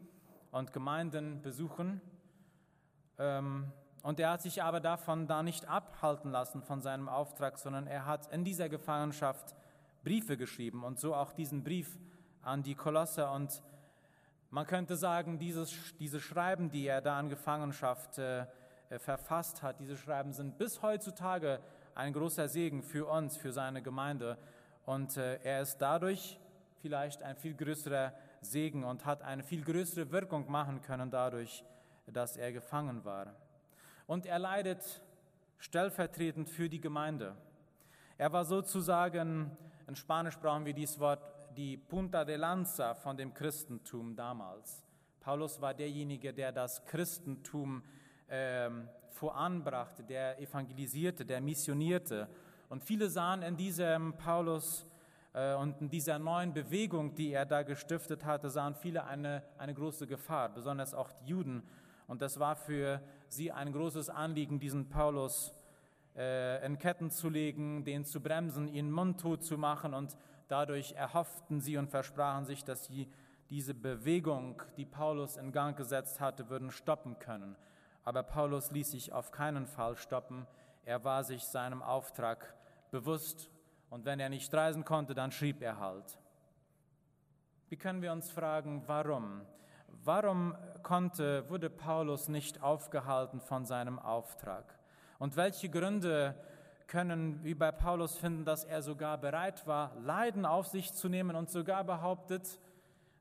und 0.51 0.71
Gemeinden 0.71 1.41
besuchen? 1.41 1.99
Ähm, 3.19 3.73
und 4.07 4.21
er 4.21 4.29
hat 4.29 4.41
sich 4.41 4.63
aber 4.63 4.79
davon 4.79 5.27
da 5.27 5.43
nicht 5.43 5.67
abhalten 5.67 6.31
lassen 6.31 6.61
von 6.61 6.79
seinem 6.79 7.09
Auftrag, 7.09 7.57
sondern 7.57 7.87
er 7.87 8.05
hat 8.05 8.31
in 8.31 8.45
dieser 8.45 8.69
Gefangenschaft 8.69 9.53
Briefe 10.01 10.37
geschrieben 10.37 10.85
und 10.85 10.97
so 10.97 11.13
auch 11.13 11.33
diesen 11.33 11.61
Brief 11.61 11.99
an 12.41 12.63
die 12.63 12.73
Kolosse. 12.73 13.29
Und 13.29 13.61
man 14.49 14.65
könnte 14.65 14.95
sagen, 14.95 15.39
dieses, 15.39 15.75
diese 15.99 16.21
Schreiben, 16.21 16.71
die 16.71 16.87
er 16.87 17.01
da 17.01 17.19
in 17.19 17.27
Gefangenschaft 17.27 18.17
äh, 18.17 18.45
äh, 18.89 18.97
verfasst 18.97 19.61
hat, 19.61 19.81
diese 19.81 19.97
Schreiben 19.97 20.31
sind 20.31 20.57
bis 20.57 20.81
heutzutage 20.81 21.59
ein 21.93 22.13
großer 22.13 22.47
Segen 22.47 22.83
für 22.83 23.09
uns, 23.11 23.35
für 23.35 23.51
seine 23.51 23.81
Gemeinde. 23.81 24.37
Und 24.85 25.17
äh, 25.17 25.37
er 25.43 25.63
ist 25.63 25.79
dadurch 25.79 26.39
vielleicht 26.81 27.23
ein 27.23 27.35
viel 27.35 27.55
größerer 27.55 28.13
Segen 28.39 28.85
und 28.85 29.05
hat 29.05 29.21
eine 29.21 29.43
viel 29.43 29.65
größere 29.65 30.09
Wirkung 30.11 30.49
machen 30.49 30.81
können 30.81 31.11
dadurch, 31.11 31.65
dass 32.05 32.37
er 32.37 32.53
gefangen 32.53 33.03
war 33.03 33.35
und 34.07 34.25
er 34.25 34.39
leidet 34.39 35.01
stellvertretend 35.59 36.49
für 36.49 36.69
die 36.69 36.81
Gemeinde. 36.81 37.35
Er 38.17 38.31
war 38.31 38.45
sozusagen, 38.45 39.51
in 39.87 39.95
Spanisch 39.95 40.37
brauchen 40.37 40.65
wir 40.65 40.73
dieses 40.73 40.99
Wort, 40.99 41.21
die 41.55 41.77
Punta 41.77 42.25
de 42.25 42.37
Lanza 42.37 42.95
von 42.95 43.17
dem 43.17 43.33
Christentum 43.33 44.15
damals. 44.15 44.83
Paulus 45.19 45.59
war 45.61 45.73
derjenige, 45.73 46.33
der 46.33 46.51
das 46.51 46.83
Christentum 46.85 47.83
ähm, 48.29 48.87
voranbrachte, 49.09 50.03
der 50.03 50.39
evangelisierte, 50.39 51.25
der 51.25 51.41
missionierte. 51.41 52.29
Und 52.69 52.83
viele 52.83 53.09
sahen 53.09 53.41
in 53.41 53.57
diesem 53.57 54.13
Paulus 54.17 54.85
äh, 55.33 55.53
und 55.55 55.81
in 55.81 55.89
dieser 55.89 56.19
neuen 56.19 56.53
Bewegung, 56.53 57.13
die 57.15 57.33
er 57.33 57.45
da 57.45 57.63
gestiftet 57.63 58.23
hatte, 58.23 58.49
sahen 58.49 58.75
viele 58.75 59.05
eine, 59.05 59.43
eine 59.57 59.73
große 59.73 60.07
Gefahr, 60.07 60.49
besonders 60.49 60.93
auch 60.93 61.11
die 61.11 61.29
Juden. 61.29 61.63
Und 62.07 62.21
das 62.21 62.39
war 62.39 62.55
für 62.55 63.01
sie 63.33 63.51
ein 63.51 63.71
großes 63.71 64.09
Anliegen, 64.09 64.59
diesen 64.59 64.89
Paulus 64.89 65.53
äh, 66.15 66.65
in 66.65 66.77
Ketten 66.77 67.09
zu 67.09 67.29
legen, 67.29 67.83
den 67.83 68.05
zu 68.05 68.21
bremsen, 68.21 68.67
ihn 68.67 68.91
mundtot 68.91 69.43
zu 69.43 69.57
machen. 69.57 69.93
Und 69.93 70.17
dadurch 70.47 70.93
erhofften 70.93 71.61
sie 71.61 71.77
und 71.77 71.89
versprachen 71.89 72.45
sich, 72.45 72.63
dass 72.63 72.85
sie 72.85 73.07
diese 73.49 73.73
Bewegung, 73.73 74.61
die 74.75 74.85
Paulus 74.85 75.37
in 75.37 75.51
Gang 75.51 75.77
gesetzt 75.77 76.19
hatte, 76.19 76.49
würden 76.49 76.71
stoppen 76.71 77.17
können. 77.19 77.55
Aber 78.03 78.23
Paulus 78.23 78.71
ließ 78.71 78.91
sich 78.91 79.13
auf 79.13 79.31
keinen 79.31 79.67
Fall 79.67 79.95
stoppen. 79.95 80.47
er 80.85 81.03
war 81.03 81.23
sich 81.23 81.43
seinem 81.43 81.81
Auftrag 81.81 82.55
bewusst 82.91 83.49
und 83.89 84.05
wenn 84.05 84.19
er 84.19 84.29
nicht 84.29 84.53
reisen 84.53 84.85
konnte, 84.85 85.13
dann 85.13 85.31
schrieb 85.31 85.61
er 85.61 85.79
halt. 85.79 86.17
Wie 87.69 87.77
können 87.77 88.01
wir 88.01 88.13
uns 88.13 88.31
fragen, 88.31 88.83
warum? 88.87 89.41
Warum 90.07 90.55
konnte, 90.83 91.49
wurde 91.49 91.69
Paulus 91.69 92.29
nicht 92.29 92.63
aufgehalten 92.63 93.41
von 93.41 93.65
seinem 93.65 93.99
Auftrag? 93.99 94.63
Und 95.19 95.35
welche 95.35 95.67
Gründe 95.67 96.33
können 96.87 97.43
wir 97.43 97.59
bei 97.59 97.73
Paulus 97.73 98.17
finden, 98.17 98.45
dass 98.45 98.63
er 98.63 98.81
sogar 98.81 99.17
bereit 99.17 99.67
war, 99.67 99.93
Leiden 99.99 100.45
auf 100.45 100.67
sich 100.67 100.93
zu 100.93 101.09
nehmen 101.09 101.35
und 101.35 101.49
sogar 101.49 101.83
behauptet, 101.83 102.57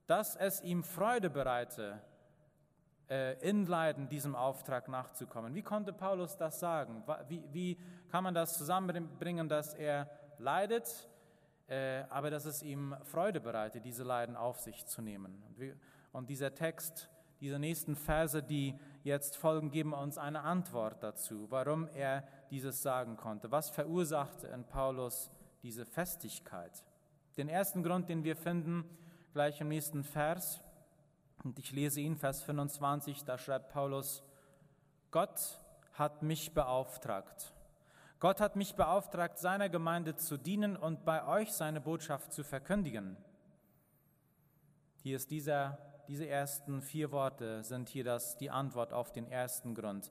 dass 0.06 0.36
es 0.36 0.60
ihm 0.60 0.84
Freude 0.84 1.28
bereite, 1.28 2.00
äh, 3.10 3.32
in 3.40 3.66
Leiden 3.66 4.08
diesem 4.08 4.36
Auftrag 4.36 4.86
nachzukommen. 4.86 5.56
Wie 5.56 5.62
konnte 5.62 5.92
Paulus 5.92 6.36
das 6.36 6.60
sagen? 6.60 7.02
Wie, 7.26 7.42
wie 7.50 7.80
kann 8.12 8.22
man 8.22 8.32
das 8.32 8.56
zusammenbringen, 8.56 9.48
dass 9.48 9.74
er 9.74 10.08
leidet, 10.38 11.08
äh, 11.66 12.04
aber 12.10 12.30
dass 12.30 12.44
es 12.44 12.62
ihm 12.62 12.94
Freude 13.02 13.40
bereitet, 13.40 13.84
diese 13.84 14.04
Leiden 14.04 14.36
auf 14.36 14.60
sich 14.60 14.86
zu 14.86 15.02
nehmen? 15.02 15.42
Und 15.48 15.58
dieser 16.24 16.54
Text, 16.54 17.10
diese 17.40 17.58
nächsten 17.58 17.96
Verse, 17.96 18.42
die 18.42 18.78
jetzt 19.02 19.36
folgen, 19.36 19.70
geben 19.70 19.92
uns 19.92 20.16
eine 20.16 20.42
Antwort 20.42 21.02
dazu, 21.02 21.50
warum 21.50 21.88
er 21.88 22.26
dieses 22.50 22.80
sagen 22.80 23.16
konnte. 23.16 23.50
Was 23.50 23.68
verursachte 23.68 24.46
in 24.46 24.64
Paulus 24.64 25.30
diese 25.62 25.84
Festigkeit? 25.84 26.84
Den 27.36 27.48
ersten 27.48 27.82
Grund, 27.82 28.08
den 28.08 28.24
wir 28.24 28.36
finden, 28.36 28.84
gleich 29.34 29.60
im 29.60 29.68
nächsten 29.68 30.04
Vers, 30.04 30.62
und 31.44 31.58
ich 31.58 31.72
lese 31.72 32.00
ihn, 32.00 32.16
Vers 32.16 32.42
25, 32.42 33.24
da 33.24 33.36
schreibt 33.36 33.72
Paulus, 33.72 34.22
Gott 35.10 35.60
hat 35.92 36.22
mich 36.22 36.54
beauftragt. 36.54 37.52
Gott 38.18 38.40
hat 38.40 38.56
mich 38.56 38.74
beauftragt, 38.74 39.38
seiner 39.38 39.68
Gemeinde 39.68 40.16
zu 40.16 40.38
dienen 40.38 40.76
und 40.76 41.04
bei 41.04 41.26
euch 41.26 41.52
seine 41.52 41.80
Botschaft 41.80 42.32
zu 42.32 42.42
verkündigen. 42.42 43.16
Hier 45.02 45.16
ist 45.16 45.30
dieser, 45.30 45.78
diese 46.08 46.28
ersten 46.28 46.82
vier 46.82 47.10
Worte 47.12 47.62
sind 47.62 47.88
hier 47.88 48.04
das, 48.04 48.36
die 48.36 48.50
Antwort 48.50 48.92
auf 48.92 49.12
den 49.12 49.30
ersten 49.30 49.74
Grund. 49.74 50.10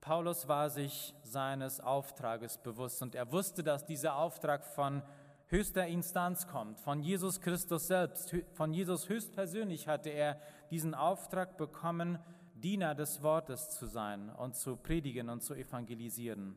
Paulus 0.00 0.48
war 0.48 0.70
sich 0.70 1.14
seines 1.22 1.80
Auftrages 1.80 2.58
bewusst 2.58 3.02
und 3.02 3.14
er 3.14 3.30
wusste, 3.32 3.62
dass 3.62 3.84
dieser 3.84 4.16
Auftrag 4.16 4.64
von 4.64 5.02
höchster 5.48 5.86
Instanz 5.86 6.46
kommt, 6.46 6.80
von 6.80 7.00
Jesus 7.00 7.40
Christus 7.40 7.88
selbst, 7.88 8.34
von 8.52 8.72
Jesus 8.72 9.08
höchstpersönlich 9.08 9.88
hatte 9.88 10.10
er 10.10 10.40
diesen 10.70 10.94
Auftrag 10.94 11.56
bekommen, 11.56 12.18
Diener 12.54 12.94
des 12.94 13.22
Wortes 13.22 13.70
zu 13.70 13.86
sein 13.86 14.30
und 14.30 14.54
zu 14.54 14.76
predigen 14.76 15.28
und 15.28 15.42
zu 15.42 15.54
evangelisieren. 15.54 16.56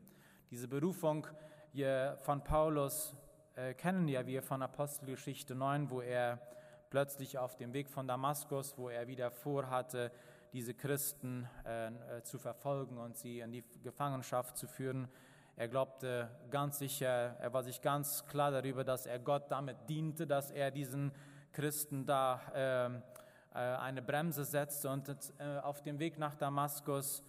Diese 0.50 0.68
Berufung 0.68 1.26
von 2.20 2.44
Paulus 2.44 3.16
äh, 3.56 3.74
kennen 3.74 4.06
ja 4.08 4.26
wir 4.26 4.42
von 4.42 4.62
Apostelgeschichte 4.62 5.54
9, 5.54 5.90
wo 5.90 6.00
er 6.00 6.40
plötzlich 6.94 7.38
auf 7.38 7.56
dem 7.56 7.72
Weg 7.72 7.90
von 7.90 8.06
Damaskus, 8.06 8.78
wo 8.78 8.88
er 8.88 9.08
wieder 9.08 9.32
vorhatte, 9.32 10.12
diese 10.52 10.74
Christen 10.74 11.48
äh, 11.66 11.88
äh, 11.88 12.22
zu 12.22 12.38
verfolgen 12.38 12.98
und 12.98 13.16
sie 13.16 13.40
in 13.40 13.50
die 13.50 13.64
Gefangenschaft 13.82 14.56
zu 14.56 14.68
führen. 14.68 15.08
Er 15.56 15.66
glaubte 15.66 16.30
ganz 16.52 16.78
sicher, 16.78 17.34
er 17.40 17.52
war 17.52 17.64
sich 17.64 17.82
ganz 17.82 18.24
klar 18.26 18.52
darüber, 18.52 18.84
dass 18.84 19.06
er 19.06 19.18
Gott 19.18 19.50
damit 19.50 19.76
diente, 19.88 20.24
dass 20.24 20.52
er 20.52 20.70
diesen 20.70 21.10
Christen 21.50 22.06
da 22.06 22.40
ähm, 22.54 23.02
äh, 23.52 23.58
eine 23.58 24.00
Bremse 24.00 24.44
setzte 24.44 24.88
und 24.88 25.08
äh, 25.08 25.58
auf 25.64 25.82
dem 25.82 25.98
Weg 25.98 26.16
nach 26.16 26.36
Damaskus 26.36 27.24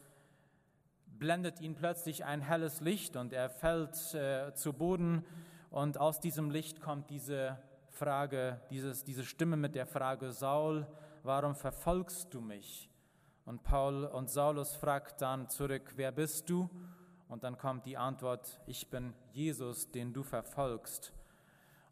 blendet 1.07 1.59
ihn 1.59 1.73
plötzlich 1.73 2.23
ein 2.23 2.41
helles 2.41 2.81
Licht 2.81 3.15
und 3.15 3.33
er 3.33 3.49
fällt 3.49 4.13
äh, 4.13 4.53
zu 4.53 4.73
Boden 4.73 5.25
und 5.71 5.97
aus 5.97 6.19
diesem 6.19 6.51
Licht 6.51 6.81
kommt 6.81 7.09
diese 7.09 7.57
Frage, 7.95 8.59
dieses, 8.69 9.03
diese 9.03 9.23
Stimme 9.23 9.55
mit 9.55 9.73
der 9.73 9.85
Frage, 9.85 10.31
Saul, 10.31 10.85
warum 11.23 11.55
verfolgst 11.55 12.33
du 12.33 12.41
mich? 12.41 12.89
Und 13.45 13.63
Paul 13.63 14.05
und 14.05 14.29
Saulus 14.29 14.75
fragt 14.75 15.21
dann 15.21 15.49
zurück, 15.49 15.93
wer 15.95 16.11
bist 16.11 16.49
du? 16.49 16.69
Und 17.27 17.43
dann 17.43 17.57
kommt 17.57 17.85
die 17.85 17.97
Antwort, 17.97 18.59
ich 18.67 18.89
bin 18.89 19.13
Jesus, 19.31 19.89
den 19.91 20.13
du 20.13 20.23
verfolgst. 20.23 21.13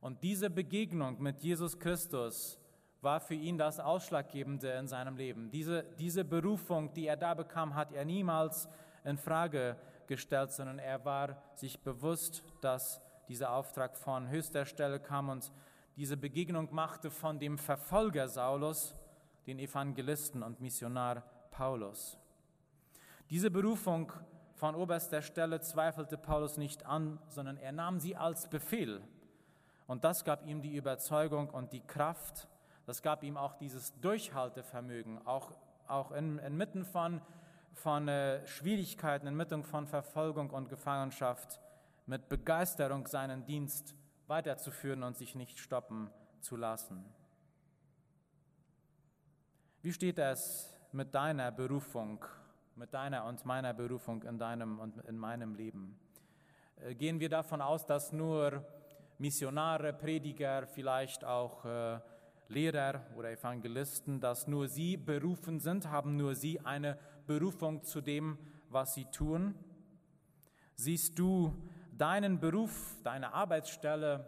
Und 0.01 0.21
diese 0.21 0.49
Begegnung 0.49 1.21
mit 1.21 1.41
Jesus 1.41 1.79
Christus 1.79 2.59
war 3.01 3.19
für 3.19 3.35
ihn 3.35 3.57
das 3.57 3.79
Ausschlaggebende 3.79 4.71
in 4.71 4.87
seinem 4.87 5.15
Leben. 5.15 5.49
Diese, 5.51 5.83
diese 5.97 6.25
Berufung, 6.25 6.93
die 6.93 7.07
er 7.07 7.17
da 7.17 7.33
bekam, 7.33 7.75
hat 7.75 7.93
er 7.93 8.05
niemals 8.05 8.67
in 9.03 9.17
Frage 9.17 9.77
gestellt, 10.07 10.51
sondern 10.51 10.79
er 10.79 11.03
war 11.05 11.41
sich 11.55 11.79
bewusst, 11.79 12.43
dass 12.61 13.01
dieser 13.27 13.51
Auftrag 13.51 13.95
von 13.95 14.29
höchster 14.29 14.65
Stelle 14.65 14.99
kam 14.99 15.29
und 15.29 15.51
diese 15.95 16.17
Begegnung 16.17 16.73
machte 16.73 17.11
von 17.11 17.39
dem 17.39 17.57
Verfolger 17.57 18.27
Saulus, 18.27 18.95
den 19.45 19.59
Evangelisten 19.59 20.41
und 20.41 20.59
Missionar 20.59 21.23
Paulus. 21.51 22.17
Diese 23.29 23.51
Berufung 23.51 24.11
von 24.55 24.75
oberster 24.75 25.21
Stelle 25.21 25.59
zweifelte 25.61 26.17
Paulus 26.17 26.57
nicht 26.57 26.85
an, 26.85 27.19
sondern 27.27 27.57
er 27.57 27.71
nahm 27.71 27.99
sie 27.99 28.15
als 28.15 28.49
Befehl. 28.49 29.01
Und 29.87 30.03
das 30.03 30.23
gab 30.23 30.45
ihm 30.47 30.61
die 30.61 30.75
Überzeugung 30.75 31.49
und 31.49 31.73
die 31.73 31.81
Kraft, 31.81 32.47
das 32.85 33.01
gab 33.01 33.23
ihm 33.23 33.37
auch 33.37 33.53
dieses 33.55 33.99
Durchhaltevermögen, 33.99 35.25
auch, 35.25 35.51
auch 35.87 36.11
in, 36.11 36.39
inmitten 36.39 36.85
von, 36.85 37.21
von 37.73 38.07
äh, 38.07 38.45
Schwierigkeiten, 38.47 39.27
inmitten 39.27 39.63
von 39.63 39.87
Verfolgung 39.87 40.49
und 40.49 40.69
Gefangenschaft, 40.69 41.59
mit 42.05 42.27
Begeisterung 42.27 43.07
seinen 43.07 43.45
Dienst 43.45 43.95
weiterzuführen 44.33 45.03
und 45.03 45.15
sich 45.15 45.35
nicht 45.35 45.59
stoppen 45.59 46.09
zu 46.41 46.55
lassen. 46.55 47.05
Wie 49.83 49.93
steht 49.93 50.17
es 50.17 50.75
mit 50.91 51.13
deiner 51.13 51.51
Berufung, 51.51 52.25
mit 52.75 52.91
deiner 52.95 53.25
und 53.25 53.45
meiner 53.45 53.75
Berufung 53.75 54.23
in 54.23 54.39
deinem 54.39 54.79
und 54.79 54.97
in 55.07 55.19
meinem 55.19 55.53
Leben? 55.53 55.99
Äh, 56.77 56.95
gehen 56.95 57.19
wir 57.19 57.29
davon 57.29 57.61
aus, 57.61 57.85
dass 57.85 58.11
nur 58.11 58.65
Missionare, 59.19 59.93
Prediger, 59.93 60.65
vielleicht 60.65 61.23
auch 61.23 61.63
äh, 61.65 61.99
Lehrer 62.47 63.05
oder 63.15 63.29
Evangelisten, 63.29 64.19
dass 64.19 64.47
nur 64.47 64.67
sie 64.67 64.97
berufen 64.97 65.59
sind, 65.59 65.91
haben 65.91 66.17
nur 66.17 66.33
sie 66.33 66.59
eine 66.61 66.97
Berufung 67.27 67.83
zu 67.83 68.01
dem, 68.01 68.39
was 68.69 68.95
sie 68.95 69.05
tun? 69.05 69.53
Siehst 70.75 71.19
du 71.19 71.53
deinen 71.97 72.39
Beruf, 72.39 72.95
deine 73.03 73.33
Arbeitsstelle 73.33 74.25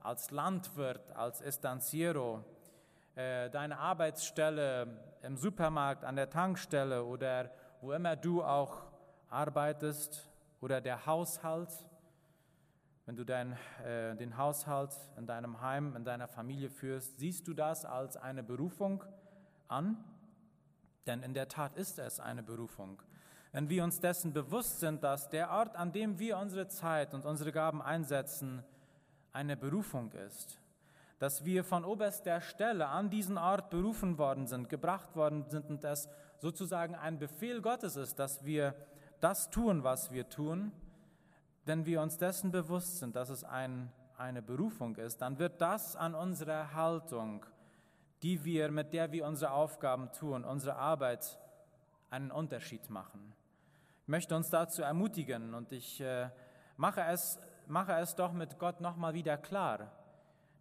als 0.00 0.30
Landwirt, 0.30 1.12
als 1.12 1.40
Estanciero, 1.40 2.44
äh, 3.14 3.50
deine 3.50 3.78
Arbeitsstelle 3.78 4.86
im 5.22 5.36
Supermarkt, 5.36 6.04
an 6.04 6.16
der 6.16 6.30
Tankstelle 6.30 7.04
oder 7.04 7.50
wo 7.80 7.92
immer 7.92 8.16
du 8.16 8.42
auch 8.42 8.82
arbeitest 9.28 10.28
oder 10.60 10.80
der 10.80 11.06
Haushalt, 11.06 11.70
wenn 13.06 13.16
du 13.16 13.24
dein, 13.24 13.56
äh, 13.84 14.16
den 14.16 14.36
Haushalt 14.36 14.94
in 15.16 15.26
deinem 15.26 15.60
Heim, 15.60 15.94
in 15.96 16.04
deiner 16.04 16.28
Familie 16.28 16.70
führst, 16.70 17.18
siehst 17.18 17.46
du 17.46 17.54
das 17.54 17.84
als 17.84 18.16
eine 18.16 18.42
Berufung 18.42 19.04
an? 19.68 20.02
Denn 21.06 21.22
in 21.22 21.34
der 21.34 21.48
Tat 21.48 21.76
ist 21.76 21.98
es 21.98 22.18
eine 22.18 22.42
Berufung. 22.42 23.02
Wenn 23.54 23.68
wir 23.68 23.84
uns 23.84 24.00
dessen 24.00 24.32
bewusst 24.32 24.80
sind, 24.80 25.04
dass 25.04 25.28
der 25.28 25.48
Ort, 25.48 25.76
an 25.76 25.92
dem 25.92 26.18
wir 26.18 26.38
unsere 26.38 26.66
Zeit 26.66 27.14
und 27.14 27.24
unsere 27.24 27.52
Gaben 27.52 27.80
einsetzen, 27.80 28.64
eine 29.32 29.56
Berufung 29.56 30.10
ist, 30.10 30.58
dass 31.20 31.44
wir 31.44 31.62
von 31.62 31.84
oberster 31.84 32.40
Stelle 32.40 32.88
an 32.88 33.10
diesen 33.10 33.38
Ort 33.38 33.70
berufen 33.70 34.18
worden 34.18 34.48
sind, 34.48 34.68
gebracht 34.68 35.14
worden 35.14 35.44
sind 35.50 35.70
und 35.70 35.84
das 35.84 36.08
sozusagen 36.38 36.96
ein 36.96 37.20
Befehl 37.20 37.62
Gottes 37.62 37.94
ist, 37.94 38.18
dass 38.18 38.44
wir 38.44 38.74
das 39.20 39.50
tun, 39.50 39.84
was 39.84 40.10
wir 40.10 40.28
tun, 40.28 40.72
wenn 41.64 41.86
wir 41.86 42.02
uns 42.02 42.18
dessen 42.18 42.50
bewusst 42.50 42.98
sind, 42.98 43.14
dass 43.14 43.28
es 43.28 43.44
ein, 43.44 43.92
eine 44.18 44.42
Berufung 44.42 44.96
ist, 44.96 45.18
dann 45.18 45.38
wird 45.38 45.60
das 45.60 45.94
an 45.94 46.16
unserer 46.16 46.74
Haltung, 46.74 47.46
die 48.20 48.44
wir, 48.44 48.72
mit 48.72 48.92
der 48.92 49.12
wir 49.12 49.24
unsere 49.24 49.52
Aufgaben 49.52 50.10
tun, 50.10 50.44
unsere 50.44 50.74
Arbeit, 50.74 51.38
einen 52.10 52.32
Unterschied 52.32 52.90
machen. 52.90 53.32
Möchte 54.06 54.36
uns 54.36 54.50
dazu 54.50 54.82
ermutigen 54.82 55.54
und 55.54 55.72
ich 55.72 56.00
äh, 56.00 56.28
mache, 56.76 57.02
es, 57.02 57.38
mache 57.66 57.92
es 57.94 58.14
doch 58.14 58.32
mit 58.32 58.58
Gott 58.58 58.80
nochmal 58.80 59.14
wieder 59.14 59.36
klar 59.36 59.90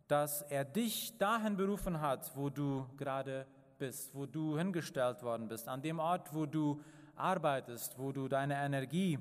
dass 0.08 0.41
er 0.43 0.65
dich 0.65 1.17
dahin 1.17 1.56
berufen 1.56 1.99
hat, 1.99 2.36
wo 2.36 2.49
du 2.49 2.86
gerade 2.97 3.47
bist, 3.77 4.13
wo 4.13 4.25
du 4.25 4.58
hingestellt 4.58 5.23
worden 5.23 5.47
bist, 5.47 5.67
an 5.67 5.82
dem 5.82 5.99
Ort, 5.99 6.34
wo 6.34 6.45
du 6.45 6.82
arbeitest, 7.15 7.97
wo 7.97 8.12
du 8.12 8.27
deine 8.27 8.56
Energie 8.56 9.19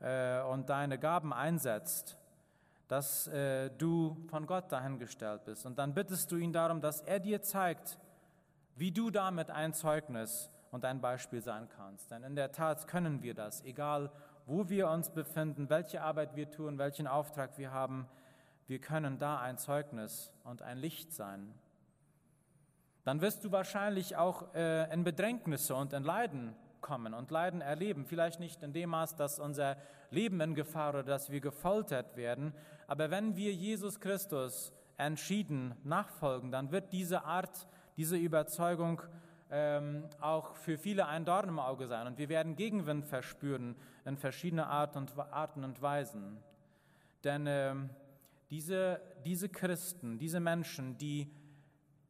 äh, 0.00 0.42
und 0.42 0.68
deine 0.68 0.98
Gaben 0.98 1.32
einsetzt, 1.32 2.16
dass 2.88 3.26
äh, 3.28 3.70
du 3.70 4.16
von 4.28 4.46
Gott 4.46 4.70
dahingestellt 4.72 5.44
bist. 5.44 5.66
Und 5.66 5.78
dann 5.78 5.94
bittest 5.94 6.30
du 6.32 6.36
ihn 6.36 6.52
darum, 6.52 6.80
dass 6.80 7.00
er 7.00 7.20
dir 7.20 7.42
zeigt, 7.42 7.98
wie 8.76 8.90
du 8.90 9.10
damit 9.10 9.50
ein 9.50 9.72
Zeugnis 9.72 10.50
und 10.70 10.84
ein 10.84 11.00
Beispiel 11.00 11.40
sein 11.40 11.68
kannst. 11.68 12.10
Denn 12.10 12.22
in 12.22 12.36
der 12.36 12.52
Tat 12.52 12.86
können 12.86 13.22
wir 13.22 13.34
das, 13.34 13.64
egal 13.64 14.10
wo 14.46 14.68
wir 14.68 14.88
uns 14.88 15.10
befinden, 15.10 15.68
welche 15.68 16.02
Arbeit 16.02 16.34
wir 16.34 16.50
tun, 16.50 16.78
welchen 16.78 17.06
Auftrag 17.06 17.58
wir 17.58 17.70
haben, 17.70 18.08
wir 18.66 18.80
können 18.80 19.18
da 19.18 19.40
ein 19.40 19.58
Zeugnis 19.58 20.32
und 20.44 20.62
ein 20.62 20.78
Licht 20.78 21.12
sein. 21.12 21.54
Dann 23.04 23.20
wirst 23.20 23.44
du 23.44 23.52
wahrscheinlich 23.52 24.16
auch 24.16 24.54
äh, 24.54 24.92
in 24.92 25.04
Bedrängnisse 25.04 25.74
und 25.74 25.92
in 25.92 26.04
Leiden 26.04 26.54
kommen 26.80 27.14
und 27.14 27.30
Leiden 27.30 27.60
erleben. 27.60 28.04
Vielleicht 28.04 28.40
nicht 28.40 28.62
in 28.62 28.72
dem 28.72 28.90
Maß, 28.90 29.16
dass 29.16 29.38
unser 29.38 29.76
Leben 30.10 30.40
in 30.40 30.54
Gefahr 30.54 30.90
oder 30.90 31.02
dass 31.02 31.30
wir 31.30 31.40
gefoltert 31.40 32.16
werden, 32.16 32.54
aber 32.86 33.10
wenn 33.10 33.36
wir 33.36 33.52
Jesus 33.52 34.00
Christus 34.00 34.72
entschieden 34.96 35.74
nachfolgen, 35.84 36.50
dann 36.50 36.72
wird 36.72 36.92
diese 36.92 37.24
Art, 37.24 37.68
diese 37.96 38.16
Überzeugung 38.16 39.02
ähm, 39.50 40.04
auch 40.20 40.56
für 40.56 40.76
viele 40.76 41.06
ein 41.06 41.24
Dorn 41.24 41.48
im 41.48 41.58
Auge 41.58 41.86
sein 41.86 42.06
und 42.06 42.18
wir 42.18 42.28
werden 42.28 42.56
Gegenwind 42.56 43.06
verspüren 43.06 43.76
in 44.04 44.16
verschiedene 44.16 44.66
Art 44.66 44.96
und, 44.96 45.16
Arten 45.18 45.64
und 45.64 45.80
Weisen. 45.80 46.38
Denn 47.24 47.46
ähm, 47.46 47.90
diese, 48.50 49.00
diese 49.24 49.48
Christen, 49.48 50.18
diese 50.18 50.40
Menschen, 50.40 50.96
die 50.98 51.30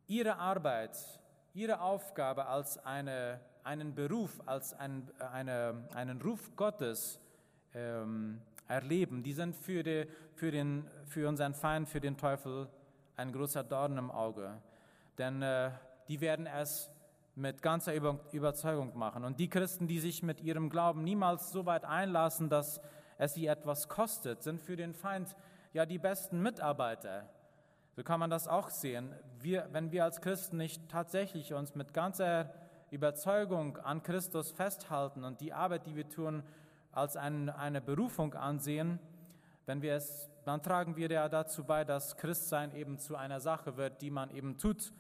ihre 0.06 0.36
Arbeit, 0.36 0.96
ihre 1.54 1.80
Aufgabe 1.80 2.46
als 2.46 2.78
eine, 2.84 3.40
einen 3.64 3.94
Beruf, 3.94 4.40
als 4.46 4.74
ein, 4.74 5.08
eine, 5.32 5.88
einen 5.94 6.20
Ruf 6.20 6.54
Gottes 6.56 7.20
ähm, 7.74 8.40
erleben, 8.66 9.22
die 9.22 9.32
sind 9.32 9.56
für, 9.56 9.82
die, 9.82 10.06
für, 10.34 10.50
den, 10.50 10.88
für 11.06 11.28
unseren 11.28 11.54
Feind, 11.54 11.88
für 11.88 12.00
den 12.00 12.16
Teufel 12.16 12.68
ein 13.16 13.32
großer 13.32 13.64
Dorn 13.64 13.98
im 13.98 14.10
Auge. 14.10 14.60
Denn 15.16 15.42
äh, 15.42 15.70
die 16.06 16.20
werden 16.20 16.46
es 16.46 16.90
mit 17.38 17.62
ganzer 17.62 17.94
Überzeugung 17.94 18.98
machen. 18.98 19.24
Und 19.24 19.38
die 19.38 19.48
Christen, 19.48 19.86
die 19.86 20.00
sich 20.00 20.22
mit 20.24 20.40
ihrem 20.40 20.70
Glauben 20.70 21.04
niemals 21.04 21.52
so 21.52 21.66
weit 21.66 21.84
einlassen, 21.84 22.50
dass 22.50 22.80
es 23.16 23.34
sie 23.34 23.46
etwas 23.46 23.88
kostet, 23.88 24.42
sind 24.42 24.60
für 24.60 24.76
den 24.76 24.92
Feind 24.92 25.36
ja 25.72 25.86
die 25.86 25.98
besten 25.98 26.42
Mitarbeiter. 26.42 27.28
So 27.94 28.02
kann 28.02 28.18
man 28.18 28.30
das 28.30 28.48
auch 28.48 28.70
sehen. 28.70 29.14
Wir, 29.40 29.68
wenn 29.70 29.92
wir 29.92 30.04
als 30.04 30.20
Christen 30.20 30.56
nicht 30.56 30.88
tatsächlich 30.88 31.54
uns 31.54 31.76
mit 31.76 31.94
ganzer 31.94 32.52
Überzeugung 32.90 33.76
an 33.78 34.02
Christus 34.02 34.50
festhalten 34.50 35.22
und 35.22 35.40
die 35.40 35.52
Arbeit, 35.52 35.86
die 35.86 35.94
wir 35.94 36.08
tun, 36.08 36.42
als 36.90 37.16
ein, 37.16 37.50
eine 37.50 37.80
Berufung 37.80 38.34
ansehen, 38.34 38.98
wenn 39.66 39.82
wir 39.82 39.94
es, 39.94 40.28
dann 40.44 40.62
tragen 40.62 40.96
wir 40.96 41.10
ja 41.10 41.28
dazu 41.28 41.62
bei, 41.62 41.84
dass 41.84 42.16
Christsein 42.16 42.74
eben 42.74 42.98
zu 42.98 43.14
einer 43.14 43.38
Sache 43.38 43.76
wird, 43.76 44.00
die 44.02 44.10
man 44.10 44.30
eben 44.30 44.56
tut. 44.56 44.92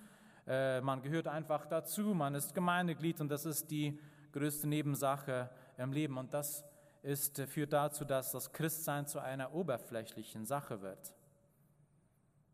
Äh, 0.48 0.80
man 0.80 1.02
gehört 1.02 1.28
einfach 1.28 1.66
dazu, 1.66 2.14
man 2.14 2.34
ist 2.34 2.54
Gemeindeglied 2.54 3.20
und 3.20 3.28
das 3.28 3.44
ist 3.44 3.70
die 3.70 4.00
größte 4.32 4.66
Nebensache 4.66 5.50
im 5.76 5.92
Leben. 5.92 6.16
Und 6.16 6.32
das 6.32 6.64
ist, 7.02 7.38
führt 7.42 7.74
dazu, 7.74 8.04
dass 8.04 8.32
das 8.32 8.50
Christsein 8.52 9.06
zu 9.06 9.20
einer 9.20 9.52
oberflächlichen 9.52 10.46
Sache 10.46 10.80
wird. 10.80 11.12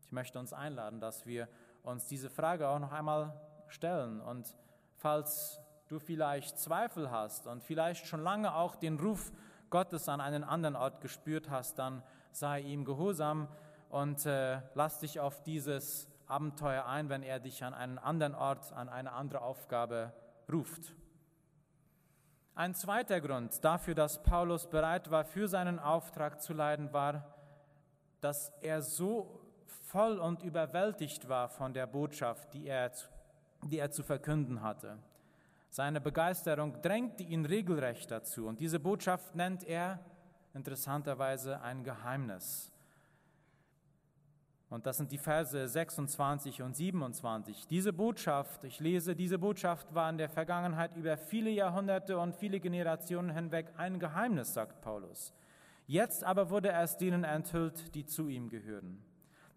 Ich 0.01 0.11
möchte 0.11 0.39
uns 0.39 0.51
einladen, 0.51 0.99
dass 0.99 1.25
wir 1.25 1.47
uns 1.83 2.07
diese 2.07 2.29
Frage 2.29 2.67
auch 2.67 2.79
noch 2.79 2.91
einmal 2.91 3.33
stellen. 3.69 4.19
Und 4.19 4.55
falls 4.97 5.61
du 5.87 5.99
vielleicht 5.99 6.59
Zweifel 6.59 7.11
hast 7.11 7.47
und 7.47 7.63
vielleicht 7.63 8.07
schon 8.07 8.21
lange 8.21 8.55
auch 8.55 8.75
den 8.75 8.99
Ruf 8.99 9.31
Gottes 9.69 10.09
an 10.09 10.19
einen 10.19 10.43
anderen 10.43 10.75
Ort 10.75 10.99
gespürt 10.99 11.49
hast, 11.49 11.79
dann 11.79 12.03
sei 12.31 12.59
ihm 12.59 12.83
gehorsam 12.83 13.47
und 13.89 14.25
äh, 14.25 14.59
lass 14.73 14.99
dich 14.99 15.19
auf 15.19 15.41
dieses 15.43 16.09
Abenteuer 16.27 16.85
ein, 16.85 17.09
wenn 17.09 17.23
er 17.23 17.39
dich 17.39 17.63
an 17.63 17.73
einen 17.73 17.97
anderen 17.97 18.35
Ort, 18.35 18.73
an 18.73 18.89
eine 18.89 19.11
andere 19.11 19.41
Aufgabe 19.41 20.13
ruft. 20.51 20.93
Ein 22.55 22.73
zweiter 22.73 23.19
Grund 23.19 23.63
dafür, 23.63 23.95
dass 23.95 24.23
Paulus 24.23 24.67
bereit 24.67 25.11
war, 25.11 25.25
für 25.25 25.47
seinen 25.47 25.77
Auftrag 25.77 26.41
zu 26.41 26.53
leiden, 26.53 26.93
war, 26.93 27.35
dass 28.21 28.49
er 28.61 28.81
so 28.81 29.41
voll 29.67 30.19
und 30.19 30.41
überwältigt 30.41 31.27
war 31.27 31.49
von 31.49 31.73
der 31.73 31.85
Botschaft, 31.85 32.53
die 32.53 32.67
er, 32.67 32.91
die 33.63 33.77
er 33.77 33.91
zu 33.91 34.03
verkünden 34.03 34.61
hatte. 34.61 34.97
Seine 35.69 35.99
Begeisterung 35.99 36.81
drängte 36.81 37.23
ihn 37.23 37.45
regelrecht 37.45 38.09
dazu 38.09 38.47
und 38.47 38.61
diese 38.61 38.79
Botschaft 38.79 39.35
nennt 39.35 39.63
er 39.65 39.99
interessanterweise 40.53 41.61
ein 41.61 41.83
Geheimnis. 41.83 42.71
Und 44.75 44.85
das 44.85 44.97
sind 44.97 45.13
die 45.13 45.17
Verse 45.17 45.69
26 45.69 46.61
und 46.61 46.75
27. 46.75 47.65
Diese 47.67 47.93
Botschaft, 47.93 48.65
ich 48.65 48.81
lese, 48.81 49.15
diese 49.15 49.39
Botschaft 49.39 49.95
war 49.95 50.09
in 50.09 50.17
der 50.17 50.27
Vergangenheit 50.27 50.97
über 50.97 51.15
viele 51.15 51.49
Jahrhunderte 51.49 52.19
und 52.19 52.35
viele 52.35 52.59
Generationen 52.59 53.29
hinweg 53.29 53.71
ein 53.77 53.99
Geheimnis, 53.99 54.53
sagt 54.53 54.81
Paulus. 54.81 55.33
Jetzt 55.87 56.25
aber 56.25 56.49
wurde 56.49 56.73
es 56.73 56.97
denen 56.97 57.23
enthüllt, 57.23 57.95
die 57.95 58.05
zu 58.05 58.27
ihm 58.27 58.49
gehören. 58.49 59.01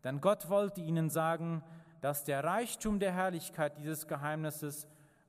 Denn 0.04 0.20
Gott 0.20 0.48
wollte 0.50 0.83
ihnen 0.83 1.11
sagen, 1.11 1.64
dass 2.00 2.22
der 2.22 2.44
Reichtum 2.44 3.00
der 3.00 3.12
Herrlichkeit 3.12 3.76
dieses 3.76 4.07
Geheimnisses 4.07 4.87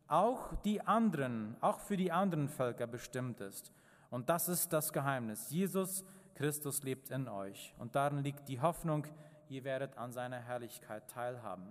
auch 0.07 0.53
die 0.65 0.81
anderen, 0.81 1.55
auch 1.61 1.79
für 1.79 1.97
die 1.97 2.11
anderen 2.11 2.47
Völker 2.47 2.85
bestimmt 2.85 3.41
ist. 3.41 3.71
Und 4.11 4.29
das 4.29 4.49
ist 4.49 4.71
das 4.71 4.93
Geheimnis. 4.93 5.49
Jesus 5.49 6.05
Christus 6.35 6.83
lebt 6.83 7.09
in 7.09 7.27
euch. 7.27 7.73
Und 7.79 7.95
darin 7.95 8.19
liegt 8.19 8.47
die 8.47 8.61
Hoffnung, 8.61 9.07
ihr 9.49 9.63
werdet 9.63 9.97
an 9.97 10.11
seiner 10.11 10.39
Herrlichkeit 10.39 11.09
teilhaben. 11.09 11.67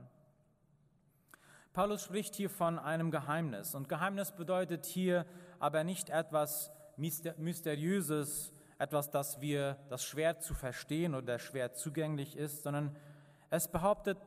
Paulus 1.72 2.02
spricht 2.02 2.34
hier 2.34 2.50
von 2.50 2.78
einem 2.78 3.10
Geheimnis. 3.10 3.74
Und 3.74 3.88
Geheimnis 3.88 4.32
bedeutet 4.32 4.84
hier 4.84 5.26
aber 5.60 5.84
nicht 5.84 6.10
etwas 6.10 6.72
Mysteriöses, 6.96 8.52
etwas, 8.78 9.10
das 9.10 9.40
wir, 9.40 9.76
das 9.88 10.04
schwer 10.04 10.40
zu 10.40 10.54
verstehen 10.54 11.14
oder 11.14 11.38
schwer 11.38 11.74
zugänglich 11.74 12.36
ist, 12.36 12.62
sondern 12.62 12.96
es 13.50 13.68
behauptet, 13.68 14.18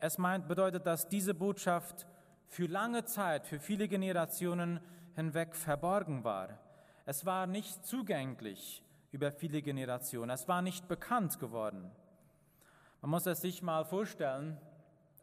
es 0.00 0.18
meint, 0.18 0.48
bedeutet, 0.48 0.86
dass 0.86 1.08
diese 1.08 1.34
Botschaft 1.34 2.06
für 2.46 2.66
lange 2.66 3.04
Zeit, 3.04 3.46
für 3.46 3.60
viele 3.60 3.88
Generationen 3.88 4.80
hinweg 5.14 5.54
verborgen 5.54 6.24
war. 6.24 6.58
Es 7.06 7.24
war 7.24 7.46
nicht 7.46 7.86
zugänglich 7.86 8.82
über 9.12 9.32
viele 9.32 9.62
Generationen. 9.62 10.30
Es 10.30 10.48
war 10.48 10.62
nicht 10.62 10.88
bekannt 10.88 11.38
geworden. 11.38 11.90
Man 13.00 13.10
muss 13.10 13.26
es 13.26 13.40
sich 13.40 13.62
mal 13.62 13.84
vorstellen, 13.84 14.58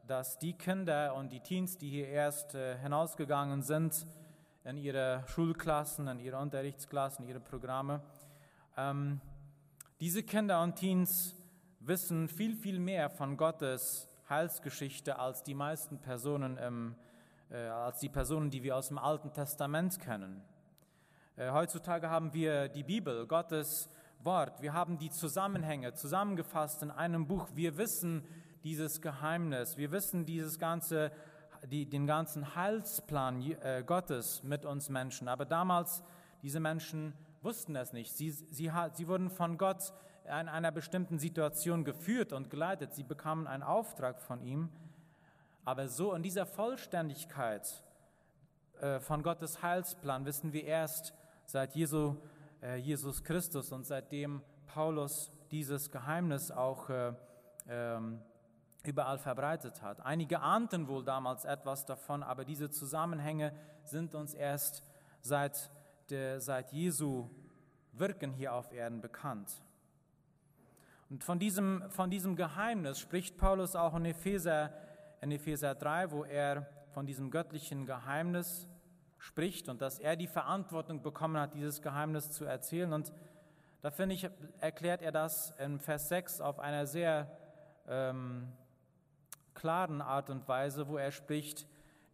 dass 0.08 0.40
die 0.40 0.54
Kinder 0.54 1.14
und 1.16 1.34
die 1.34 1.42
Teens, 1.42 1.78
die 1.78 1.90
hier 1.90 2.08
erst 2.08 2.56
äh, 2.56 2.78
hinausgegangen 2.78 3.64
sind 3.64 4.06
in 4.64 4.78
ihre 4.78 5.24
Schulklassen, 5.28 6.08
in 6.08 6.20
ihre 6.20 6.38
Unterrichtsklassen, 6.38 7.28
ihre 7.28 7.42
Programme, 7.42 8.02
ähm, 8.78 9.20
diese 10.00 10.24
Kinder 10.24 10.62
und 10.62 10.76
Teens 10.76 11.36
wissen 11.82 12.30
viel, 12.30 12.56
viel 12.56 12.80
mehr 12.80 13.10
von 13.10 13.36
Gottes 13.36 14.08
Heilsgeschichte 14.30 15.20
als 15.20 15.44
die 15.44 15.54
meisten 15.54 16.00
Personen 16.00 16.58
im 16.58 16.96
äh, 17.52 17.68
als 17.68 18.00
die 18.00 18.10
Personen, 18.10 18.50
die 18.50 18.64
wir 18.64 18.76
aus 18.76 18.88
dem 18.88 18.98
Alten 18.98 19.34
Testament 19.34 20.00
kennen. 20.00 20.42
Äh, 21.36 21.52
heutzutage 21.52 22.10
haben 22.10 22.34
wir 22.34 22.70
die 22.70 22.84
Bibel, 22.84 23.28
Gottes 23.28 23.90
Wort. 24.26 24.62
Wir 24.62 24.74
haben 24.74 24.98
die 24.98 25.12
Zusammenhänge 25.12 25.94
zusammengefasst 25.94 26.82
in 26.82 26.90
einem 26.90 27.28
Buch. 27.28 27.48
Wir 27.54 27.78
wissen 27.78 28.24
dieses 28.64 29.00
Geheimnis. 29.00 29.78
Wir 29.78 29.92
wissen 29.92 30.26
dieses 30.26 30.58
ganze, 30.58 31.12
die, 31.70 31.88
den 31.88 32.08
ganzen 32.08 32.56
Heilsplan 32.56 33.42
äh, 33.42 33.84
Gottes 33.86 34.44
mit 34.44 34.66
uns 34.66 34.90
Menschen. 34.90 35.28
Aber 35.28 35.46
damals, 35.46 36.04
diese 36.42 36.60
Menschen 36.60 37.14
wussten 37.44 37.76
es 37.76 37.94
nicht. 37.94 38.16
Sie, 38.16 38.32
sie, 38.32 38.72
sie 38.94 39.08
wurden 39.08 39.30
von 39.30 39.60
Gott 39.60 39.94
in 40.26 40.50
einer 40.50 40.72
bestimmten 40.72 41.20
Situation 41.20 41.84
geführt 41.84 42.34
und 42.34 42.50
geleitet. 42.50 42.96
Sie 42.96 43.04
bekamen 43.04 43.46
einen 43.46 43.62
Auftrag 43.62 44.20
von 44.20 44.42
ihm. 44.42 44.70
Aber 45.64 45.88
so 45.88 46.14
in 46.14 46.24
dieser 46.24 46.48
Vollständigkeit 46.48 47.84
äh, 48.82 49.00
von 49.00 49.22
Gottes 49.22 49.62
Heilsplan 49.62 50.26
wissen 50.26 50.52
wir 50.52 50.64
erst 50.64 51.14
seit 51.46 51.76
Jesu, 51.76 52.16
äh, 52.62 52.78
Jesus 52.78 53.24
Christus 53.24 53.72
und 53.72 53.86
seitdem 53.86 54.42
Paulus 54.68 55.32
dieses 55.52 55.92
Geheimnis 55.92 56.52
auch 56.52 56.90
äh, 56.90 57.14
ähm, 57.68 58.22
überall 58.84 59.18
verbreitet 59.18 59.82
hat. 59.82 60.06
Einige 60.06 60.42
ahnten 60.42 60.88
wohl 60.88 61.04
damals 61.04 61.46
etwas 61.46 61.86
davon, 61.86 62.24
aber 62.24 62.46
diese 62.46 62.70
Zusammenhänge 62.70 63.54
sind 63.84 64.16
uns 64.16 64.34
erst 64.34 64.84
seit, 65.22 65.72
der, 66.10 66.40
seit 66.40 66.72
Jesu 66.72 67.30
Wirken 67.94 68.34
hier 68.34 68.54
auf 68.54 68.72
Erden 68.72 69.02
bekannt. 69.02 69.64
Und 71.10 71.24
von 71.24 71.40
diesem, 71.40 71.84
von 71.90 72.10
diesem 72.10 72.36
Geheimnis 72.36 73.00
spricht 73.00 73.38
Paulus 73.38 73.76
auch 73.76 73.96
in 73.96 74.06
Epheser 74.06 74.72
in 75.26 75.32
Epheser 75.32 75.74
3, 75.74 76.12
wo 76.12 76.24
er 76.24 76.68
von 76.94 77.06
diesem 77.08 77.32
göttlichen 77.32 77.86
Geheimnis 77.86 78.68
spricht 79.26 79.70
und 79.70 79.82
dass 79.82 79.98
er 79.98 80.16
die 80.16 80.28
Verantwortung 80.28 81.02
bekommen 81.02 81.38
hat, 81.38 81.56
dieses 81.56 81.82
Geheimnis 81.82 82.32
zu 82.32 82.46
erzählen. 82.46 82.94
Und 82.94 83.12
da 83.82 83.90
finde 83.90 84.16
ich, 84.16 84.30
erklärt 84.60 85.02
er 85.02 85.12
das 85.12 85.52
in 85.58 85.80
Vers 85.80 86.10
6 86.10 86.42
auf 86.42 86.60
einer 86.60 86.86
sehr 86.86 87.32
ähm, 87.88 88.48
klaren 89.56 90.02
Art 90.02 90.30
und 90.30 90.48
Weise, 90.48 90.88
wo 90.88 90.98
er 90.98 91.12
spricht, 91.12 91.68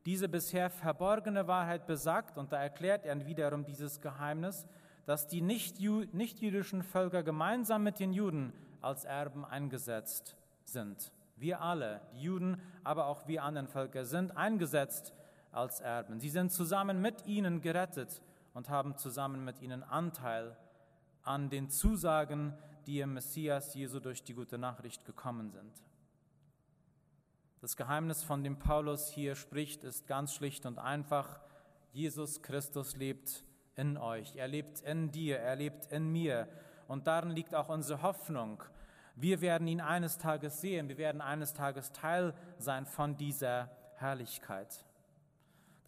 diese 0.05 0.29
bisher 0.29 0.69
verborgene 0.69 1.47
Wahrheit 1.47 1.85
besagt, 1.85 2.37
und 2.37 2.51
da 2.51 2.61
erklärt 2.61 3.05
er 3.05 3.25
wiederum 3.25 3.65
dieses 3.65 4.01
Geheimnis, 4.01 4.65
dass 5.05 5.27
die 5.27 5.41
nichtjüdischen 5.41 6.81
Völker 6.81 7.23
gemeinsam 7.23 7.83
mit 7.83 7.99
den 7.99 8.13
Juden 8.13 8.53
als 8.79 9.03
Erben 9.03 9.43
eingesetzt 9.43 10.35
sind. 10.63 11.11
Wir 11.35 11.61
alle, 11.61 12.01
die 12.13 12.21
Juden, 12.21 12.61
aber 12.83 13.07
auch 13.07 13.27
wir 13.27 13.43
anderen 13.43 13.67
Völker, 13.67 14.05
sind 14.05 14.35
eingesetzt 14.37 15.13
als 15.51 15.79
Erben. 15.79 16.19
Sie 16.19 16.29
sind 16.29 16.51
zusammen 16.51 17.01
mit 17.01 17.25
ihnen 17.25 17.61
gerettet 17.61 18.21
und 18.53 18.69
haben 18.69 18.97
zusammen 18.97 19.43
mit 19.43 19.61
ihnen 19.61 19.83
Anteil 19.83 20.57
an 21.23 21.49
den 21.49 21.69
Zusagen, 21.69 22.53
die 22.85 22.99
im 22.99 23.13
Messias 23.13 23.73
Jesu 23.73 23.99
durch 23.99 24.23
die 24.23 24.33
gute 24.33 24.57
Nachricht 24.57 25.05
gekommen 25.05 25.51
sind. 25.51 25.83
Das 27.59 27.77
Geheimnis, 27.77 28.23
von 28.23 28.43
dem 28.43 28.57
Paulus 28.57 29.09
hier 29.09 29.35
spricht, 29.35 29.83
ist 29.83 30.07
ganz 30.07 30.33
schlicht 30.33 30.65
und 30.65 30.79
einfach. 30.79 31.39
Jesus 31.93 32.41
Christus 32.41 32.95
lebt 32.95 33.43
in 33.75 33.97
euch, 33.97 34.35
er 34.35 34.47
lebt 34.47 34.81
in 34.81 35.11
dir, 35.11 35.37
er 35.39 35.55
lebt 35.55 35.85
in 35.91 36.11
mir. 36.11 36.47
Und 36.87 37.07
darin 37.07 37.31
liegt 37.31 37.53
auch 37.53 37.69
unsere 37.69 38.01
Hoffnung. 38.01 38.63
Wir 39.15 39.41
werden 39.41 39.67
ihn 39.67 39.81
eines 39.81 40.17
Tages 40.17 40.61
sehen, 40.61 40.89
wir 40.89 40.97
werden 40.97 41.21
eines 41.21 41.53
Tages 41.53 41.91
Teil 41.91 42.33
sein 42.57 42.85
von 42.85 43.17
dieser 43.17 43.69
Herrlichkeit. 43.95 44.85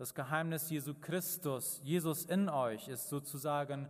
Das 0.03 0.13
Geheimnis 0.13 0.69
Jesu 0.69 0.95
Christus, 0.95 1.79
Jesus 1.81 2.25
in 2.25 2.49
euch, 2.49 2.89
ist 2.89 3.07
sozusagen 3.07 3.87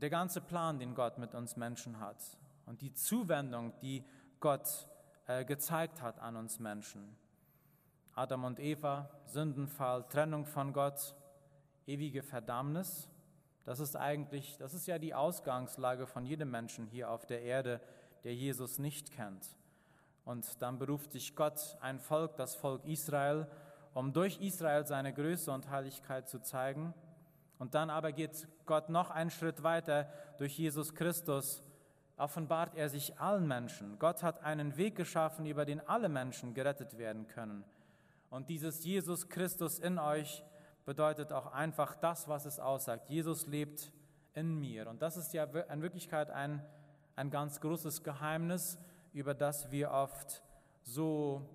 der 0.00 0.08
ganze 0.08 0.40
Plan, 0.40 0.78
den 0.78 0.94
Gott 0.94 1.18
mit 1.18 1.34
uns 1.34 1.54
Menschen 1.58 2.00
hat 2.00 2.16
und 2.64 2.80
die 2.80 2.94
Zuwendung, 2.94 3.78
die 3.82 4.02
Gott 4.40 4.88
äh, 5.26 5.44
gezeigt 5.44 6.00
hat 6.00 6.18
an 6.18 6.36
uns 6.36 6.60
Menschen. 6.60 7.14
Adam 8.14 8.44
und 8.44 8.58
Eva, 8.58 9.10
Sündenfall, 9.26 10.08
Trennung 10.08 10.46
von 10.46 10.72
Gott, 10.72 11.14
ewige 11.86 12.22
Verdammnis. 12.22 13.10
Das 13.66 13.80
ist 13.80 13.96
eigentlich, 13.96 14.56
das 14.56 14.72
ist 14.72 14.86
ja 14.86 14.98
die 14.98 15.12
Ausgangslage 15.12 16.06
von 16.06 16.24
jedem 16.24 16.50
Menschen 16.50 16.86
hier 16.86 17.10
auf 17.10 17.26
der 17.26 17.42
Erde, 17.42 17.82
der 18.22 18.34
Jesus 18.34 18.78
nicht 18.78 19.12
kennt. 19.12 19.46
Und 20.24 20.62
dann 20.62 20.78
beruft 20.78 21.12
sich 21.12 21.36
Gott 21.36 21.76
ein 21.82 22.00
Volk, 22.00 22.36
das 22.36 22.56
Volk 22.56 22.86
Israel, 22.86 23.46
um 23.94 24.12
durch 24.12 24.40
Israel 24.40 24.86
seine 24.86 25.14
Größe 25.14 25.50
und 25.50 25.70
Heiligkeit 25.70 26.28
zu 26.28 26.40
zeigen. 26.40 26.92
Und 27.58 27.74
dann 27.74 27.88
aber 27.88 28.12
geht 28.12 28.46
Gott 28.66 28.90
noch 28.90 29.10
einen 29.10 29.30
Schritt 29.30 29.62
weiter 29.62 30.08
durch 30.38 30.58
Jesus 30.58 30.94
Christus 30.94 31.62
offenbart 32.16 32.74
er 32.76 32.88
sich 32.88 33.18
allen 33.18 33.46
Menschen. 33.46 33.98
Gott 33.98 34.22
hat 34.22 34.42
einen 34.42 34.76
Weg 34.76 34.96
geschaffen, 34.96 35.46
über 35.46 35.64
den 35.64 35.80
alle 35.88 36.08
Menschen 36.08 36.54
gerettet 36.54 36.96
werden 36.98 37.26
können. 37.28 37.64
Und 38.30 38.48
dieses 38.48 38.84
Jesus 38.84 39.28
Christus 39.28 39.78
in 39.78 39.98
euch 39.98 40.44
bedeutet 40.84 41.32
auch 41.32 41.52
einfach 41.52 41.96
das, 41.96 42.28
was 42.28 42.44
es 42.44 42.58
aussagt. 42.58 43.08
Jesus 43.08 43.46
lebt 43.46 43.92
in 44.34 44.58
mir. 44.58 44.88
Und 44.88 45.02
das 45.02 45.16
ist 45.16 45.32
ja 45.32 45.44
in 45.44 45.82
Wirklichkeit 45.82 46.30
ein, 46.30 46.64
ein 47.16 47.30
ganz 47.30 47.60
großes 47.60 48.02
Geheimnis, 48.02 48.78
über 49.12 49.34
das 49.34 49.70
wir 49.70 49.90
oft 49.90 50.42
so 50.82 51.48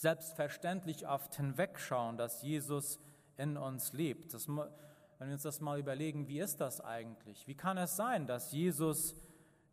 selbstverständlich 0.00 1.08
oft 1.08 1.34
hinwegschauen, 1.36 2.16
dass 2.16 2.42
Jesus 2.42 2.98
in 3.36 3.56
uns 3.56 3.92
lebt. 3.92 4.34
Das, 4.34 4.48
wenn 4.48 5.28
wir 5.28 5.32
uns 5.32 5.42
das 5.42 5.60
mal 5.60 5.78
überlegen, 5.78 6.28
wie 6.28 6.40
ist 6.40 6.60
das 6.60 6.80
eigentlich? 6.80 7.46
Wie 7.46 7.54
kann 7.54 7.78
es 7.78 7.96
sein, 7.96 8.26
dass 8.26 8.52
Jesus 8.52 9.14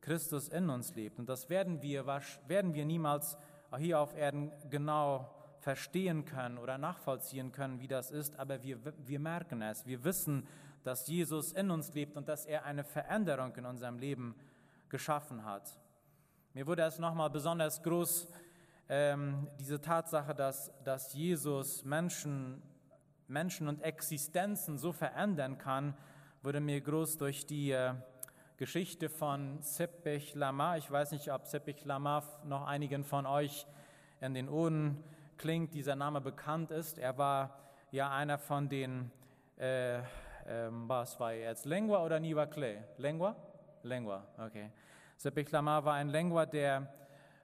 Christus 0.07 0.47
in 0.47 0.69
uns 0.69 0.95
lebt. 0.95 1.19
Und 1.19 1.27
das 1.27 1.49
werden 1.49 1.81
wir, 1.81 2.05
werden 2.47 2.73
wir 2.73 2.85
niemals 2.85 3.37
hier 3.77 3.99
auf 3.99 4.15
Erden 4.15 4.53
genau 4.69 5.29
verstehen 5.59 6.23
können 6.23 6.57
oder 6.57 6.77
nachvollziehen 6.77 7.51
können, 7.51 7.81
wie 7.81 7.89
das 7.89 8.11
ist, 8.11 8.39
aber 8.39 8.63
wir, 8.63 8.79
wir 9.05 9.19
merken 9.19 9.61
es. 9.61 9.85
Wir 9.85 10.05
wissen, 10.05 10.47
dass 10.83 11.07
Jesus 11.07 11.51
in 11.51 11.71
uns 11.71 11.93
lebt 11.93 12.15
und 12.15 12.29
dass 12.29 12.45
er 12.45 12.63
eine 12.63 12.85
Veränderung 12.85 13.53
in 13.57 13.65
unserem 13.65 13.97
Leben 13.97 14.35
geschaffen 14.87 15.43
hat. 15.43 15.77
Mir 16.53 16.65
wurde 16.65 16.83
es 16.83 16.99
nochmal 16.99 17.29
besonders 17.29 17.83
groß, 17.83 18.29
ähm, 18.89 19.47
diese 19.59 19.81
Tatsache, 19.81 20.33
dass, 20.33 20.71
dass 20.83 21.13
Jesus 21.13 21.83
Menschen, 21.83 22.61
Menschen 23.27 23.67
und 23.67 23.81
Existenzen 23.81 24.77
so 24.77 24.91
verändern 24.93 25.57
kann, 25.57 25.95
wurde 26.41 26.59
mir 26.59 26.79
groß 26.79 27.17
durch 27.17 27.45
die 27.45 27.71
äh, 27.71 27.93
Geschichte 28.57 29.09
von 29.09 29.61
Seppich 29.61 30.33
Lama. 30.35 30.77
Ich 30.77 30.89
weiß 30.89 31.11
nicht, 31.11 31.31
ob 31.31 31.45
Seppich 31.45 31.83
Lama 31.85 32.23
noch 32.45 32.65
einigen 32.65 33.03
von 33.03 33.25
euch 33.25 33.67
in 34.21 34.33
den 34.33 34.49
Ohren 34.49 35.03
klingt, 35.37 35.73
dieser 35.73 35.95
Name 35.95 36.21
bekannt 36.21 36.71
ist. 36.71 36.97
Er 36.97 37.17
war 37.17 37.59
ja 37.91 38.09
einer 38.09 38.37
von 38.37 38.69
den, 38.69 39.11
äh, 39.59 39.97
äh, 39.97 40.03
was 40.69 41.19
war 41.19 41.33
er 41.33 41.49
jetzt, 41.49 41.65
Lengua 41.65 42.03
oder 42.03 42.19
Niva 42.19 42.45
Clay? 42.45 42.79
Lengua? 42.97 43.35
Lengua, 43.83 44.25
okay. 44.37 44.71
Seppich 45.17 45.51
Lama 45.51 45.83
war 45.83 45.95
ein 45.95 46.09
Lengua, 46.09 46.45
der 46.45 46.91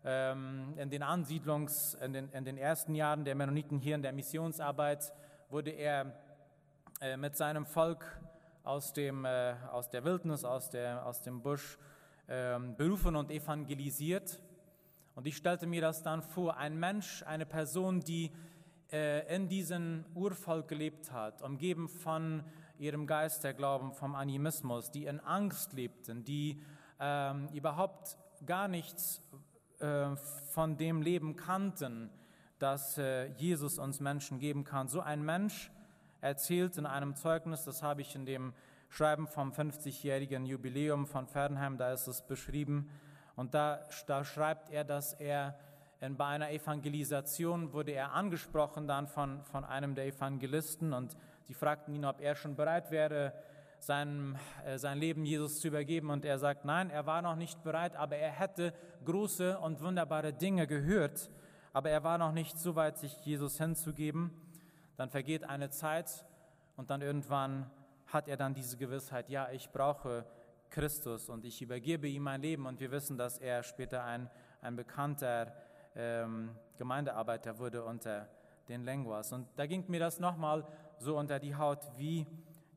in 0.04 0.90
den 0.90 1.02
Ansiedlungs-, 1.02 1.96
in 2.04 2.12
den, 2.12 2.30
in 2.34 2.44
den 2.44 2.58
ersten 2.58 2.94
Jahren 2.94 3.24
der 3.24 3.36
Mennoniten 3.36 3.80
hier 3.80 3.96
in 3.96 4.02
der 4.02 4.12
Missionsarbeit 4.12 5.14
wurde 5.50 5.72
er 5.72 6.14
äh, 7.00 7.16
mit 7.16 7.38
seinem 7.38 7.66
Volk 7.66 8.20
aus, 8.64 8.92
dem, 8.94 9.24
äh, 9.26 9.56
aus 9.72 9.90
der 9.90 10.04
Wildnis, 10.04 10.44
aus, 10.44 10.70
der, 10.70 11.06
aus 11.06 11.22
dem 11.22 11.42
Busch 11.42 11.78
ähm, 12.28 12.76
berufen 12.76 13.16
und 13.16 13.30
evangelisiert. 13.30 14.40
Und 15.16 15.28
ich 15.28 15.38
stellte 15.38 15.68
mir 15.68 15.82
das 15.82 16.02
dann 16.02 16.22
vor, 16.22 16.58
ein 16.58 16.80
Mensch, 16.80 17.24
eine 17.24 17.46
Person, 17.46 18.00
die 18.00 18.32
äh, 18.92 19.36
in 19.36 19.48
diesem 19.48 20.06
Urvolk 20.16 20.68
gelebt 20.68 21.12
hat, 21.12 21.42
umgeben 21.42 21.88
von 21.88 22.44
ihrem 22.80 23.06
Geisterglauben, 23.06 23.92
vom 23.92 24.16
Animismus, 24.16 24.92
die 24.92 25.06
in 25.06 25.20
Angst 25.20 25.74
lebten, 25.74 26.24
die 26.24 26.62
ähm, 27.00 27.48
überhaupt 27.54 28.18
gar 28.46 28.68
nichts 28.68 29.22
äh, 29.84 30.16
von 30.52 30.78
dem 30.78 31.02
Leben 31.02 31.36
kannten, 31.36 32.10
das 32.58 32.98
äh, 32.98 33.26
Jesus 33.34 33.78
uns 33.78 34.00
Menschen 34.00 34.40
geben 34.40 34.64
kann. 34.64 34.88
So 34.88 35.02
ein 35.02 35.24
Mensch 35.24 35.72
erzählt 36.22 36.78
in 36.78 36.86
einem 36.86 37.16
Zeugnis, 37.16 37.66
das 37.66 37.84
habe 37.84 38.02
ich 38.02 38.16
in 38.16 38.26
dem 38.26 38.54
Schreiben 38.88 39.28
vom 39.28 39.52
50-jährigen 39.52 40.46
Jubiläum 40.46 41.06
von 41.06 41.28
Fernheim, 41.28 41.78
da 41.78 41.92
ist 41.92 42.08
es 42.08 42.22
beschrieben. 42.22 42.90
Und 43.36 43.54
da, 43.54 43.82
da 44.08 44.24
schreibt 44.24 44.70
er, 44.70 44.86
dass 44.86 45.14
er 45.14 45.60
in, 46.00 46.16
bei 46.16 46.28
einer 46.28 46.52
Evangelisation 46.52 47.74
wurde 47.74 47.92
er 47.92 48.14
angesprochen 48.14 48.88
dann 48.88 49.08
von, 49.08 49.44
von 49.44 49.66
einem 49.66 49.96
der 49.96 50.06
Evangelisten 50.06 50.94
und 50.94 51.18
sie 51.44 51.54
fragten 51.54 51.94
ihn, 51.94 52.06
ob 52.06 52.22
er 52.22 52.36
schon 52.36 52.56
bereit 52.56 52.90
wäre, 52.90 53.34
sein, 53.80 54.38
äh, 54.66 54.78
sein 54.78 54.98
Leben 54.98 55.26
Jesus 55.26 55.60
zu 55.60 55.68
übergeben. 55.68 56.10
Und 56.10 56.26
er 56.26 56.40
sagt, 56.40 56.66
nein, 56.66 56.90
er 56.90 57.06
war 57.06 57.22
noch 57.22 57.36
nicht 57.36 57.64
bereit, 57.64 57.96
aber 57.96 58.16
er 58.16 58.32
hätte 58.32 58.74
große 59.04 59.60
und 59.60 59.82
wunderbare 59.82 60.34
Dinge 60.34 60.68
gehört, 60.68 61.30
aber 61.74 61.90
er 61.90 62.04
war 62.04 62.18
noch 62.18 62.32
nicht 62.32 62.58
so 62.58 62.76
weit, 62.76 62.98
sich 62.98 63.14
Jesus 63.26 63.58
hinzugeben. 63.58 64.32
Dann 64.96 65.10
vergeht 65.10 65.44
eine 65.44 65.70
Zeit 65.70 66.26
und 66.76 66.90
dann 66.90 67.02
irgendwann 67.02 67.70
hat 68.08 68.28
er 68.28 68.38
dann 68.38 68.54
diese 68.54 68.78
Gewissheit, 68.78 69.30
ja, 69.30 69.50
ich 69.52 69.70
brauche 69.72 70.26
Christus 70.70 71.30
und 71.30 71.46
ich 71.46 71.62
übergebe 71.62 72.08
ihm 72.08 72.24
mein 72.24 72.42
Leben. 72.42 72.66
Und 72.66 72.80
wir 72.80 72.92
wissen, 72.92 73.18
dass 73.18 73.38
er 73.38 73.64
später 73.64 74.04
ein, 74.04 74.30
ein 74.62 74.76
bekannter 74.76 75.54
ähm, 75.96 76.56
Gemeindearbeiter 76.78 77.60
wurde 77.60 77.84
unter 77.84 78.28
den 78.68 78.84
Lenguas. 78.84 79.32
Und 79.32 79.48
da 79.56 79.66
ging 79.66 79.86
mir 79.88 80.00
das 80.00 80.20
nochmal 80.20 80.66
so 80.98 81.18
unter 81.18 81.40
die 81.40 81.56
Haut, 81.56 81.80
wie 81.98 82.26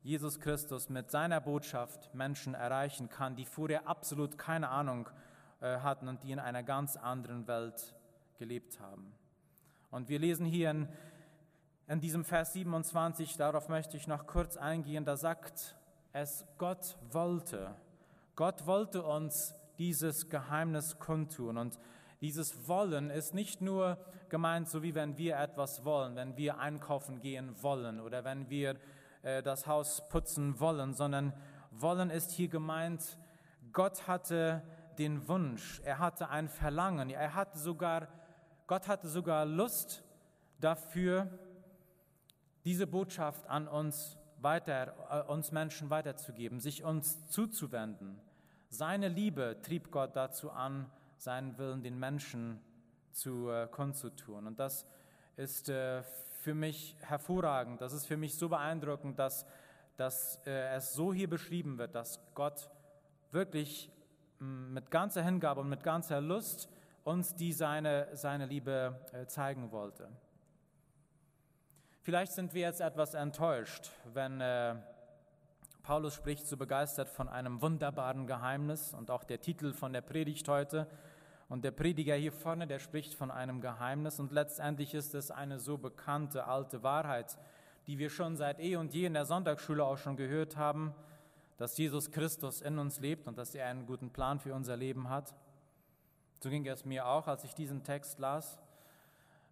Jesus 0.03 0.39
Christus 0.39 0.89
mit 0.89 1.11
seiner 1.11 1.41
Botschaft 1.41 2.13
Menschen 2.13 2.53
erreichen 2.53 3.09
kann, 3.09 3.35
die 3.35 3.45
vorher 3.45 3.87
absolut 3.87 4.37
keine 4.37 4.69
Ahnung 4.69 5.09
hatten 5.61 6.07
und 6.07 6.23
die 6.23 6.31
in 6.31 6.39
einer 6.39 6.63
ganz 6.63 6.95
anderen 6.97 7.47
Welt 7.47 7.95
gelebt 8.37 8.79
haben. 8.79 9.13
Und 9.89 10.09
wir 10.09 10.19
lesen 10.19 10.45
hier 10.45 10.71
in 10.71 10.87
in 11.89 12.01
diesem 12.01 12.25
Vers 12.25 12.51
27, 12.51 13.37
darauf 13.37 13.69
möchte 13.69 13.95
ich 13.95 14.07
noch 14.07 14.27
kurz 14.27 14.57
eingehen, 14.57 15.05
da 15.05 15.15
sagt 15.15 15.77
es, 16.11 16.45
Gott 16.57 16.97
wollte. 17.11 17.73
Gott 18.35 18.65
wollte 18.65 19.03
uns 19.03 19.55
dieses 19.77 20.29
Geheimnis 20.29 20.99
kundtun. 20.99 21.57
Und 21.57 21.79
dieses 22.19 22.67
Wollen 22.67 23.09
ist 23.09 23.33
nicht 23.33 23.61
nur 23.61 23.97
gemeint, 24.27 24.67
so 24.67 24.83
wie 24.83 24.95
wenn 24.95 25.17
wir 25.17 25.37
etwas 25.37 25.85
wollen, 25.85 26.17
wenn 26.17 26.35
wir 26.35 26.57
einkaufen 26.59 27.21
gehen 27.21 27.55
wollen 27.63 28.01
oder 28.01 28.25
wenn 28.25 28.49
wir 28.49 28.75
äh, 29.21 29.41
das 29.41 29.65
Haus 29.65 30.09
putzen 30.09 30.59
wollen, 30.59 30.93
sondern 30.93 31.31
wollen 31.71 32.09
ist 32.09 32.31
hier 32.31 32.49
gemeint, 32.49 33.17
Gott 33.71 34.09
hatte 34.09 34.61
den 34.97 35.27
Wunsch, 35.27 35.81
er 35.83 35.99
hatte 35.99 36.29
ein 36.29 36.49
Verlangen, 36.49 37.09
er 37.09 37.35
hatte 37.35 37.57
sogar, 37.57 38.07
Gott 38.65 38.87
hatte 38.87 39.07
sogar 39.07 39.45
Lust 39.45 40.03
dafür, 40.59 41.27
diese 42.65 42.87
Botschaft 42.87 43.47
an 43.47 43.67
uns 43.67 44.17
weiter, 44.39 44.93
äh, 45.09 45.31
uns 45.31 45.51
Menschen 45.51 45.89
weiterzugeben, 45.89 46.59
sich 46.59 46.83
uns 46.83 47.27
zuzuwenden. 47.27 48.19
Seine 48.69 49.07
Liebe 49.07 49.61
trieb 49.61 49.91
Gott 49.91 50.15
dazu 50.15 50.51
an, 50.51 50.91
seinen 51.17 51.57
Willen 51.57 51.81
den 51.81 51.97
Menschen 51.97 52.59
zu 53.11 53.49
äh, 53.49 53.67
kundzutun. 53.67 54.47
Und 54.47 54.59
das 54.59 54.85
ist 55.37 55.69
äh, 55.69 56.03
für 56.41 56.53
mich 56.53 56.97
hervorragend. 57.01 57.81
Das 57.81 57.93
ist 57.93 58.05
für 58.05 58.17
mich 58.17 58.37
so 58.37 58.49
beeindruckend, 58.49 59.17
dass, 59.17 59.45
dass 59.95 60.39
es 60.45 60.93
so 60.93 61.11
hier 61.13 61.29
beschrieben 61.29 61.77
wird, 61.77 61.95
dass 61.95 62.19
Gott 62.35 62.69
wirklich 63.31 63.91
mit 64.39 64.91
ganzer 64.91 65.23
Hingabe 65.23 65.61
und 65.61 65.69
mit 65.69 65.83
ganzer 65.83 66.21
Lust 66.21 66.69
uns 67.03 67.35
die 67.35 67.53
seine, 67.53 68.09
seine 68.13 68.45
Liebe 68.45 68.99
äh, 69.13 69.25
zeigen 69.27 69.71
wollte. 69.71 70.09
Vielleicht 72.01 72.33
sind 72.33 72.53
wir 72.53 72.61
jetzt 72.61 72.81
etwas 72.81 73.13
enttäuscht, 73.13 73.91
wenn 74.13 74.39
äh, 74.41 74.75
Paulus 75.83 76.15
spricht 76.15 76.45
so 76.45 76.57
begeistert 76.57 77.09
von 77.09 77.29
einem 77.29 77.61
wunderbaren 77.61 78.27
Geheimnis 78.27 78.93
und 78.93 79.09
auch 79.09 79.23
der 79.23 79.39
Titel 79.39 79.71
von 79.73 79.93
der 79.93 80.01
Predigt 80.01 80.47
heute. 80.49 80.87
Und 81.49 81.63
der 81.63 81.71
Prediger 81.71 82.15
hier 82.15 82.33
vorne, 82.33 82.67
der 82.67 82.79
spricht 82.79 83.13
von 83.13 83.31
einem 83.31 83.61
Geheimnis 83.61 84.19
und 84.19 84.33
letztendlich 84.33 84.93
ist 84.93 85.15
es 85.15 85.31
eine 85.31 85.59
so 85.59 85.77
bekannte 85.77 86.45
alte 86.45 86.83
Wahrheit, 86.83 87.37
die 87.87 87.97
wir 87.97 88.09
schon 88.09 88.35
seit 88.35 88.59
eh 88.59 88.75
und 88.75 88.93
je 88.93 89.05
in 89.05 89.13
der 89.13 89.25
Sonntagsschule 89.25 89.83
auch 89.83 89.97
schon 89.97 90.17
gehört 90.17 90.57
haben, 90.57 90.93
dass 91.57 91.77
Jesus 91.77 92.11
Christus 92.11 92.61
in 92.61 92.79
uns 92.79 92.99
lebt 92.99 93.27
und 93.27 93.37
dass 93.37 93.55
er 93.55 93.67
einen 93.67 93.85
guten 93.85 94.11
Plan 94.11 94.39
für 94.39 94.53
unser 94.53 94.77
Leben 94.77 95.09
hat. 95.09 95.33
So 96.39 96.49
ging 96.49 96.65
es 96.67 96.85
mir 96.85 97.07
auch, 97.07 97.27
als 97.27 97.43
ich 97.43 97.55
diesen 97.55 97.83
Text 97.83 98.19
las. 98.19 98.59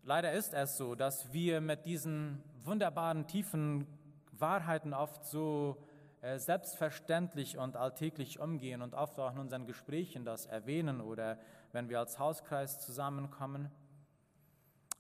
Leider 0.04 0.34
ist 0.34 0.54
es 0.54 0.78
so, 0.78 0.94
dass 0.94 1.34
wir 1.34 1.62
mit 1.62 1.86
diesen 1.86 2.44
wunderbaren, 2.64 3.26
tiefen 3.26 3.88
Wahrheiten 4.32 4.94
oft 4.94 5.26
so 5.26 5.84
äh, 6.22 6.38
selbstverständlich 6.38 7.58
und 7.58 7.76
alltäglich 7.76 8.40
umgehen 8.40 8.84
und 8.84 8.94
oft 8.94 9.20
auch 9.20 9.32
in 9.32 9.40
unseren 9.40 9.66
Gesprächen 9.66 10.26
das 10.26 10.46
erwähnen 10.46 11.02
oder 11.02 11.40
wenn 11.72 11.90
wir 11.90 12.00
als 12.00 12.20
Hauskreis 12.20 12.80
zusammenkommen. 12.80 13.72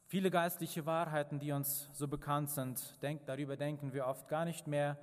Viele 0.07 0.31
geistliche 0.31 0.85
Wahrheiten, 0.85 1.39
die 1.39 1.51
uns 1.51 1.89
so 1.93 2.07
bekannt 2.07 2.49
sind, 2.49 3.01
denk, 3.01 3.25
darüber 3.25 3.57
denken 3.57 3.93
wir 3.93 4.07
oft 4.07 4.27
gar 4.27 4.45
nicht 4.45 4.65
mehr 4.65 4.97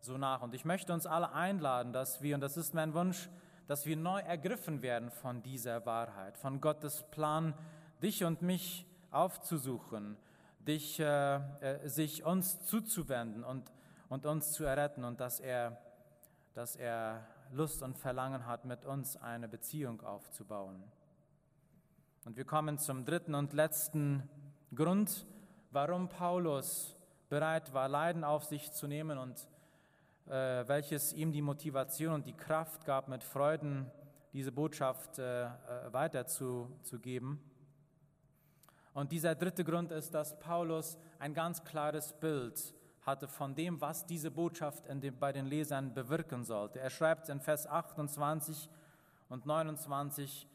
so 0.00 0.18
nach. 0.18 0.42
Und 0.42 0.54
ich 0.54 0.64
möchte 0.64 0.92
uns 0.92 1.06
alle 1.06 1.32
einladen, 1.32 1.92
dass 1.92 2.22
wir, 2.22 2.34
und 2.34 2.40
das 2.40 2.56
ist 2.56 2.74
mein 2.74 2.94
Wunsch, 2.94 3.28
dass 3.66 3.84
wir 3.86 3.96
neu 3.96 4.20
ergriffen 4.20 4.82
werden 4.82 5.10
von 5.10 5.42
dieser 5.42 5.84
Wahrheit, 5.84 6.38
von 6.38 6.60
Gottes 6.60 7.04
Plan, 7.10 7.54
dich 8.02 8.24
und 8.24 8.42
mich 8.42 8.86
aufzusuchen, 9.10 10.16
dich, 10.60 11.00
äh, 11.00 11.36
äh, 11.36 11.88
sich 11.88 12.24
uns 12.24 12.64
zuzuwenden 12.64 13.44
und, 13.44 13.70
und 14.08 14.26
uns 14.26 14.52
zu 14.52 14.64
erretten 14.64 15.04
und 15.04 15.20
dass 15.20 15.40
er, 15.40 15.78
dass 16.54 16.76
er 16.76 17.26
Lust 17.52 17.82
und 17.82 17.98
Verlangen 17.98 18.46
hat, 18.46 18.64
mit 18.64 18.84
uns 18.84 19.16
eine 19.16 19.48
Beziehung 19.48 20.02
aufzubauen. 20.02 20.82
Und 22.24 22.36
wir 22.36 22.44
kommen 22.44 22.78
zum 22.78 23.04
dritten 23.04 23.34
und 23.34 23.52
letzten 23.52 24.28
Grund, 24.74 25.26
warum 25.70 26.08
Paulus 26.08 26.96
bereit 27.28 27.72
war, 27.72 27.88
Leiden 27.88 28.24
auf 28.24 28.44
sich 28.44 28.72
zu 28.72 28.86
nehmen 28.86 29.18
und 29.18 29.48
welches 30.28 31.12
ihm 31.12 31.32
die 31.32 31.42
Motivation 31.42 32.14
und 32.14 32.26
die 32.26 32.36
Kraft 32.36 32.84
gab, 32.84 33.08
mit 33.08 33.24
Freuden 33.24 33.90
diese 34.32 34.52
Botschaft 34.52 35.18
äh, 35.18 35.46
äh, 35.46 35.50
weiterzugeben. 35.90 37.40
Und 38.92 39.12
dieser 39.12 39.34
dritte 39.34 39.64
Grund 39.64 39.92
ist, 39.92 40.12
dass 40.12 40.38
Paulus 40.38 40.98
ein 41.18 41.34
ganz 41.34 41.62
klares 41.64 42.12
Bild 42.12 42.74
hatte 43.02 43.28
von 43.28 43.54
dem, 43.54 43.80
was 43.80 44.04
diese 44.04 44.30
Botschaft 44.30 44.84
dem, 44.88 45.18
bei 45.18 45.32
den 45.32 45.46
Lesern 45.46 45.94
bewirken 45.94 46.44
sollte. 46.44 46.80
Er 46.80 46.90
schreibt 46.90 47.28
in 47.28 47.40
Vers 47.40 47.66
28 47.66 48.68
und 49.28 49.46
29, 49.46 50.46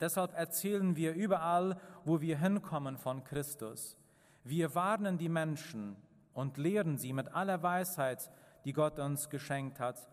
Deshalb 0.00 0.32
erzählen 0.34 0.94
wir 0.94 1.12
überall, 1.14 1.76
wo 2.04 2.20
wir 2.20 2.38
hinkommen 2.38 2.96
von 2.96 3.24
Christus. 3.24 3.96
Wir 4.44 4.74
warnen 4.74 5.18
die 5.18 5.28
Menschen 5.28 5.96
und 6.38 6.56
lehren 6.56 6.98
sie 6.98 7.12
mit 7.12 7.34
aller 7.34 7.64
Weisheit, 7.64 8.30
die 8.64 8.72
Gott 8.72 9.00
uns 9.00 9.28
geschenkt 9.28 9.80
hat, 9.80 10.08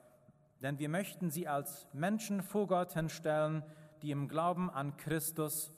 denn 0.59 0.79
wir 0.79 0.89
möchten 0.89 1.29
sie 1.29 1.47
als 1.47 1.85
Menschen 1.93 2.41
vor 2.41 2.65
Gott 2.65 2.93
hinstellen, 2.93 3.63
die 4.01 4.09
im 4.09 4.27
Glauben 4.27 4.71
an 4.71 4.97
Christus 4.97 5.71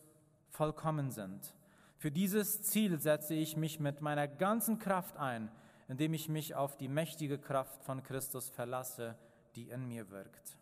vollkommen 0.48 1.12
sind. 1.12 1.54
Für 1.98 2.12
dieses 2.12 2.62
Ziel 2.62 2.98
setze 2.98 3.34
ich 3.34 3.58
mich 3.58 3.82
mit 3.82 4.00
meiner 4.00 4.26
ganzen 4.26 4.80
Kraft 4.80 5.18
ein, 5.18 5.52
indem 5.90 6.14
ich 6.14 6.30
mich 6.30 6.56
auf 6.56 6.78
die 6.78 6.88
mächtige 6.88 7.38
Kraft 7.38 7.84
von 7.84 8.02
Christus 8.02 8.50
verlasse, 8.50 9.18
die 9.58 9.68
in 9.68 9.86
mir 9.86 10.10
wirkt. 10.12 10.56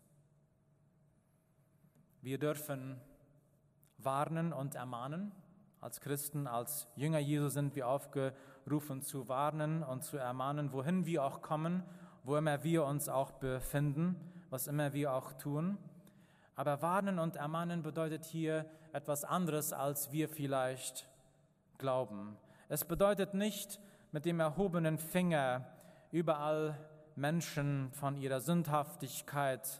Wir 2.24 2.40
dürfen 2.40 3.00
warnen 4.00 4.52
und 4.52 4.74
ermahnen. 4.74 5.32
Als 5.80 6.02
Christen, 6.02 6.48
als 6.48 6.88
Jünger 6.96 7.20
Jesu 7.20 7.50
sind 7.50 7.76
wir 7.76 7.88
aufgerufen 8.66 9.04
zu 9.04 9.28
warnen 9.28 9.84
und 9.84 10.04
zu 10.04 10.18
ermahnen, 10.18 10.74
wohin 10.74 11.06
wir 11.06 11.24
auch 11.24 11.44
kommen, 11.44 11.84
wo 12.24 12.36
immer 12.36 12.64
wir 12.64 12.84
uns 12.84 13.08
auch 13.08 13.30
befinden, 13.34 14.16
was 14.50 14.66
immer 14.66 14.92
wir 14.92 15.14
auch 15.14 15.34
tun. 15.34 15.78
Aber 16.56 16.82
warnen 16.82 17.20
und 17.20 17.36
ermahnen 17.36 17.84
bedeutet 17.84 18.26
hier 18.26 18.66
etwas 18.92 19.24
anderes, 19.24 19.72
als 19.72 20.12
wir 20.12 20.28
vielleicht 20.28 21.08
glauben. 21.78 22.38
Es 22.68 22.86
bedeutet 22.86 23.36
nicht, 23.36 23.80
mit 24.12 24.26
dem 24.26 24.40
erhobenen 24.40 24.98
Finger 24.98 25.68
überall 26.12 26.76
Menschen 27.16 27.92
von 27.92 28.18
ihrer 28.18 28.40
Sündhaftigkeit 28.40 29.80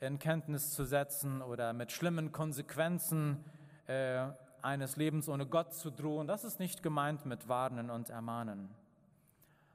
in 0.00 0.18
Kenntnis 0.18 0.72
zu 0.72 0.84
setzen 0.84 1.42
oder 1.42 1.72
mit 1.72 1.92
schlimmen 1.92 2.32
Konsequenzen 2.32 3.44
äh, 3.86 4.26
eines 4.62 4.96
Lebens 4.96 5.28
ohne 5.28 5.46
Gott 5.46 5.72
zu 5.72 5.90
drohen. 5.90 6.26
Das 6.26 6.44
ist 6.44 6.60
nicht 6.60 6.82
gemeint 6.82 7.26
mit 7.26 7.48
Warnen 7.48 7.90
und 7.90 8.10
Ermahnen. 8.10 8.70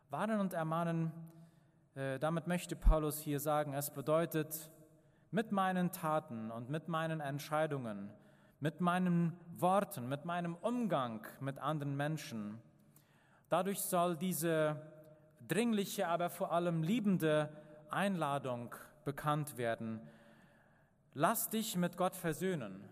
Warnen 0.10 0.39
und 0.39 0.54
Ermahnen, 0.54 1.12
äh, 1.95 2.19
damit 2.19 2.48
möchte 2.48 2.76
Paulus 2.76 3.19
hier 3.19 3.39
sagen, 3.39 3.74
es 3.74 3.89
bedeutet, 3.89 4.69
mit 5.32 5.52
meinen 5.52 5.91
Taten 5.91 6.52
und 6.52 6.69
mit 6.69 6.88
meinen 6.88 7.19
Entscheidungen, 7.19 8.10
mit 8.60 8.80
meinen 8.80 9.38
Worten, 9.58 10.08
mit 10.08 10.26
meinem 10.26 10.56
Umgang 10.56 11.26
mit 11.39 11.60
anderen 11.60 11.98
Menschen, 11.98 12.62
dadurch 13.50 13.82
soll 13.82 14.15
diese 14.15 14.82
dringliche, 15.48 16.08
aber 16.08 16.30
vor 16.30 16.52
allem 16.52 16.84
liebende 16.84 17.50
Einladung 17.89 18.74
bekannt 19.04 19.58
werden, 19.58 20.02
lass 21.13 21.50
dich 21.50 21.76
mit 21.76 21.98
Gott 21.98 22.15
versöhnen, 22.15 22.88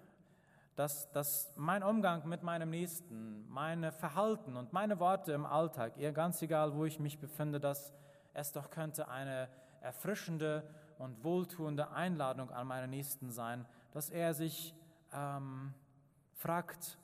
dass, 0.76 1.12
dass 1.12 1.54
mein 1.56 1.84
Umgang 1.84 2.28
mit 2.28 2.44
meinem 2.44 2.70
Nächsten, 2.70 3.48
meine 3.50 3.92
Verhalten 3.92 4.58
und 4.58 4.74
meine 4.74 5.00
Worte 5.00 5.32
im 5.34 5.46
Alltag, 5.46 5.94
ihr 5.98 6.12
ganz 6.12 6.42
egal, 6.42 6.76
wo 6.76 6.86
ich 6.86 7.00
mich 7.00 7.20
befinde, 7.20 7.60
dass 7.60 7.94
es 8.34 8.52
doch 8.52 8.70
könnte 8.70 9.08
eine 9.08 9.50
erfrischende 9.82 10.68
und 10.98 11.24
wohltuende 11.24 11.92
Einladung 11.92 12.50
an 12.50 12.68
meinen 12.68 12.90
Nächsten 12.90 13.32
sein, 13.32 13.66
dass 13.92 14.10
er 14.10 14.34
sich 14.34 14.74
ähm, 15.14 15.74
fragt, 16.34 16.98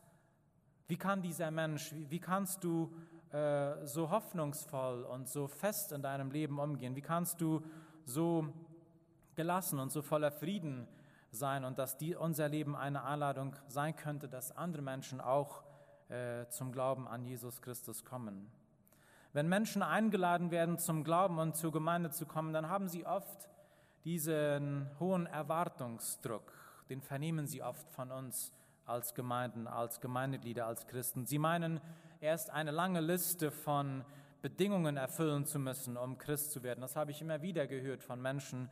wie 0.88 0.98
kann 0.98 1.22
dieser 1.22 1.52
Mensch, 1.52 1.94
wie, 1.94 2.10
wie 2.10 2.20
kannst 2.20 2.64
du 2.64 2.92
äh, 3.32 3.86
so 3.86 4.10
hoffnungsvoll 4.10 5.04
und 5.04 5.28
so 5.28 5.48
fest 5.48 5.92
in 5.92 6.02
deinem 6.02 6.32
Leben 6.32 6.58
umgehen? 6.60 6.96
Wie 6.96 7.02
kannst 7.02 7.40
du 7.42 7.62
so 8.06 8.52
gelassen 9.36 9.80
und 9.80 9.92
so 9.92 10.02
voller 10.02 10.32
Frieden 10.32 10.88
sein 11.32 11.64
und 11.64 11.80
dass 11.80 11.98
die, 11.98 12.16
unser 12.16 12.50
Leben 12.50 12.76
eine 12.76 13.04
Einladung 13.04 13.56
sein 13.68 13.96
könnte, 13.96 14.28
dass 14.28 14.56
andere 14.56 14.82
Menschen 14.82 15.22
auch 15.22 15.64
äh, 16.10 16.48
zum 16.50 16.72
Glauben 16.72 17.08
an 17.08 17.24
Jesus 17.24 17.62
Christus 17.62 18.04
kommen. 18.04 18.52
Wenn 19.32 19.48
Menschen 19.48 19.84
eingeladen 19.84 20.50
werden, 20.50 20.80
zum 20.80 21.04
Glauben 21.04 21.38
und 21.38 21.56
zur 21.56 21.72
Gemeinde 21.72 22.10
zu 22.10 22.26
kommen, 22.26 22.52
dann 22.52 22.68
haben 22.68 22.88
sie 22.88 23.06
oft 23.06 23.48
diesen 24.04 24.90
hohen 25.00 25.28
Erwartungsdruck. 25.28 26.52
Den 26.90 27.02
vernehmen 27.02 27.46
sie 27.46 27.62
oft 27.62 27.88
von 27.92 28.12
uns 28.12 28.52
als 28.86 29.14
Gemeinden, 29.14 29.68
als 29.68 30.02
Gemeindeglieder, 30.02 30.66
als 30.66 30.88
Christen. 30.88 31.28
Sie 31.28 31.38
meinen, 31.38 31.80
erst 32.22 32.50
eine 32.50 32.72
lange 32.72 33.02
Liste 33.02 33.52
von 33.52 34.04
Bedingungen 34.42 34.98
erfüllen 34.98 35.46
zu 35.46 35.60
müssen, 35.60 35.96
um 35.96 36.18
Christ 36.18 36.52
zu 36.52 36.64
werden. 36.64 36.82
Das 36.82 36.96
habe 36.96 37.12
ich 37.12 37.22
immer 37.22 37.44
wieder 37.44 37.68
gehört 37.68 38.04
von 38.04 38.20
Menschen, 38.20 38.70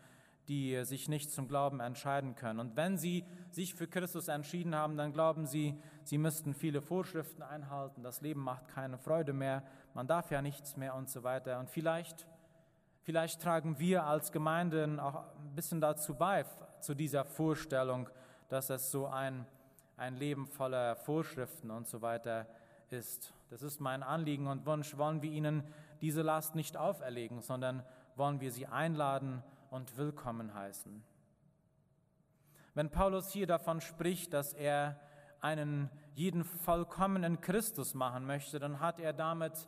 die 0.47 0.85
sich 0.85 1.09
nicht 1.09 1.31
zum 1.31 1.47
Glauben 1.47 1.79
entscheiden 1.79 2.35
können. 2.35 2.59
Und 2.59 2.75
wenn 2.75 2.97
sie 2.97 3.25
sich 3.51 3.75
für 3.75 3.87
Christus 3.87 4.29
entschieden 4.29 4.75
haben, 4.75 4.95
dann 4.95 5.11
glauben 5.11 5.45
sie, 5.45 5.77
sie 6.03 6.17
müssten 6.17 6.53
viele 6.53 6.81
Vorschriften 6.81 7.41
einhalten, 7.41 8.01
das 8.01 8.21
Leben 8.21 8.41
macht 8.41 8.67
keine 8.69 8.97
Freude 8.97 9.33
mehr, 9.33 9.63
man 9.93 10.07
darf 10.07 10.31
ja 10.31 10.41
nichts 10.41 10.77
mehr 10.77 10.95
und 10.95 11.09
so 11.09 11.23
weiter. 11.23 11.59
Und 11.59 11.69
vielleicht, 11.69 12.27
vielleicht 13.03 13.41
tragen 13.41 13.77
wir 13.79 14.05
als 14.05 14.31
Gemeinden 14.31 14.99
auch 14.99 15.15
ein 15.15 15.55
bisschen 15.55 15.81
dazu 15.81 16.15
bei, 16.15 16.45
zu 16.79 16.95
dieser 16.95 17.25
Vorstellung, 17.25 18.09
dass 18.47 18.69
es 18.69 18.89
so 18.89 19.07
ein, 19.07 19.45
ein 19.97 20.15
Leben 20.15 20.47
voller 20.47 20.95
Vorschriften 20.95 21.71
und 21.71 21.87
so 21.87 22.01
weiter 22.01 22.47
ist. 22.89 23.33
Das 23.49 23.63
ist 23.63 23.81
mein 23.81 24.03
Anliegen 24.03 24.47
und 24.47 24.65
Wunsch. 24.65 24.97
Wollen 24.97 25.21
wir 25.21 25.31
ihnen 25.31 25.63
diese 25.99 26.21
Last 26.21 26.55
nicht 26.55 26.77
auferlegen, 26.77 27.41
sondern 27.41 27.83
wollen 28.15 28.39
wir 28.39 28.51
sie 28.51 28.67
einladen, 28.67 29.43
und 29.69 29.97
willkommen 29.97 30.53
heißen. 30.53 31.03
Wenn 32.73 32.89
Paulus 32.89 33.31
hier 33.31 33.47
davon 33.47 33.81
spricht, 33.81 34.33
dass 34.33 34.53
er 34.53 34.99
einen 35.41 35.89
jeden 36.13 36.43
vollkommenen 36.43 37.41
Christus 37.41 37.93
machen 37.93 38.25
möchte, 38.25 38.59
dann 38.59 38.79
hat 38.79 38.99
er 38.99 39.13
damit 39.13 39.67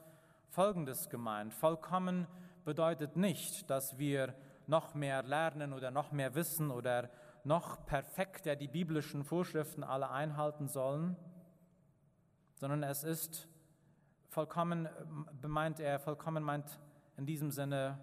Folgendes 0.49 1.09
gemeint. 1.09 1.53
Vollkommen 1.53 2.27
bedeutet 2.65 3.15
nicht, 3.15 3.69
dass 3.69 3.97
wir 3.97 4.33
noch 4.67 4.93
mehr 4.93 5.23
lernen 5.23 5.73
oder 5.73 5.91
noch 5.91 6.11
mehr 6.11 6.35
wissen 6.35 6.71
oder 6.71 7.09
noch 7.43 7.85
perfekter 7.85 8.55
die 8.55 8.67
biblischen 8.67 9.23
Vorschriften 9.23 9.83
alle 9.83 10.09
einhalten 10.09 10.67
sollen, 10.67 11.15
sondern 12.55 12.83
es 12.83 13.03
ist 13.03 13.47
vollkommen, 14.27 14.87
meint 15.41 15.79
er, 15.79 15.99
vollkommen 15.99 16.43
meint 16.43 16.79
in 17.17 17.25
diesem 17.25 17.51
Sinne, 17.51 17.99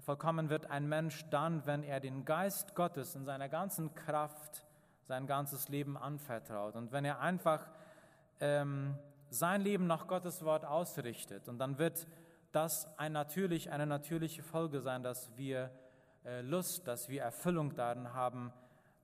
vollkommen 0.00 0.48
wird 0.50 0.70
ein 0.70 0.88
Mensch 0.88 1.24
dann, 1.30 1.66
wenn 1.66 1.82
er 1.82 2.00
den 2.00 2.24
Geist 2.24 2.74
Gottes 2.74 3.14
in 3.14 3.24
seiner 3.24 3.48
ganzen 3.48 3.94
Kraft 3.94 4.66
sein 5.04 5.26
ganzes 5.26 5.68
Leben 5.68 5.96
anvertraut 5.96 6.76
und 6.76 6.92
wenn 6.92 7.04
er 7.04 7.20
einfach 7.20 7.68
ähm, 8.38 8.96
sein 9.28 9.60
Leben 9.60 9.86
nach 9.86 10.06
Gottes 10.06 10.44
Wort 10.44 10.64
ausrichtet. 10.64 11.48
Und 11.48 11.58
dann 11.58 11.78
wird 11.78 12.06
das 12.52 12.86
ein 12.98 13.12
natürlich, 13.12 13.70
eine 13.70 13.86
natürliche 13.86 14.42
Folge 14.42 14.80
sein, 14.80 15.02
dass 15.02 15.36
wir 15.36 15.70
äh, 16.24 16.40
Lust, 16.42 16.86
dass 16.86 17.08
wir 17.08 17.22
Erfüllung 17.22 17.74
darin 17.74 18.12
haben, 18.12 18.52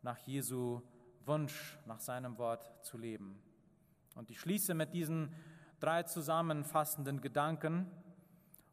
nach 0.03 0.19
Jesu 0.19 0.83
Wunsch, 1.25 1.79
nach 1.87 2.01
seinem 2.01 2.39
Wort 2.39 2.71
zu 2.85 2.99
leben. 2.99 3.43
Und 4.15 4.31
ich 4.31 4.41
schließe 4.41 4.75
mit 4.75 4.93
diesen 4.93 5.35
drei 5.81 6.03
zusammenfassenden 6.03 7.21
Gedanken, 7.21 7.91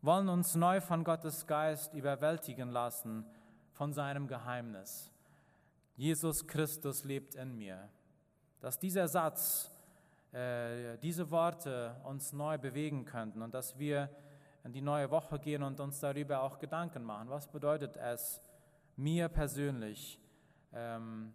wollen 0.04 0.28
uns 0.28 0.54
neu 0.56 0.82
von 0.82 1.06
Gottes 1.06 1.48
Geist 1.48 1.94
überwältigen 1.94 2.70
lassen 2.70 3.26
von 3.72 3.94
seinem 3.94 4.28
Geheimnis. 4.28 5.10
Jesus 5.96 6.46
Christus 6.46 7.06
lebt 7.06 7.36
in 7.36 7.56
mir. 7.56 7.90
Dass 8.60 8.78
dieser 8.78 9.08
Satz, 9.08 9.72
äh, 10.34 10.98
diese 10.98 11.32
Worte 11.32 11.96
uns 12.04 12.34
neu 12.34 12.58
bewegen 12.58 13.06
könnten 13.06 13.42
und 13.42 13.54
dass 13.54 13.80
wir 13.80 14.10
in 14.66 14.74
die 14.74 14.82
neue 14.82 15.10
Woche 15.10 15.40
gehen 15.40 15.64
und 15.64 15.80
uns 15.80 16.02
darüber 16.02 16.44
auch 16.44 16.60
Gedanken 16.60 17.04
machen. 17.04 17.30
Was 17.30 17.48
bedeutet 17.48 17.96
es 17.96 18.42
mir 18.98 19.30
persönlich? 19.30 20.20
Ähm, 20.74 21.34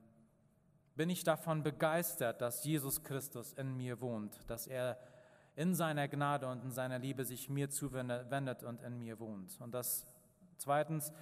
bin 0.95 1.09
ich 1.09 1.25
davon 1.25 1.63
begeistert, 1.63 2.43
dass 2.43 2.65
Jesus 2.65 3.03
Christus 3.03 3.55
in 3.55 3.77
mir 3.77 4.01
wohnt, 4.01 4.39
dass 4.51 4.67
er 4.67 4.99
in 5.59 5.75
seiner 5.75 6.07
Gnade 6.07 6.47
und 6.47 6.63
in 6.63 6.71
seiner 6.71 7.01
Liebe 7.01 7.25
sich 7.25 7.51
mir 7.51 7.69
zuwendet 7.69 8.63
und 8.63 8.81
in 8.85 8.97
mir 8.97 9.19
wohnt. 9.19 9.61
Und 9.61 9.75
das 9.75 10.07
zweitens, 10.57 11.13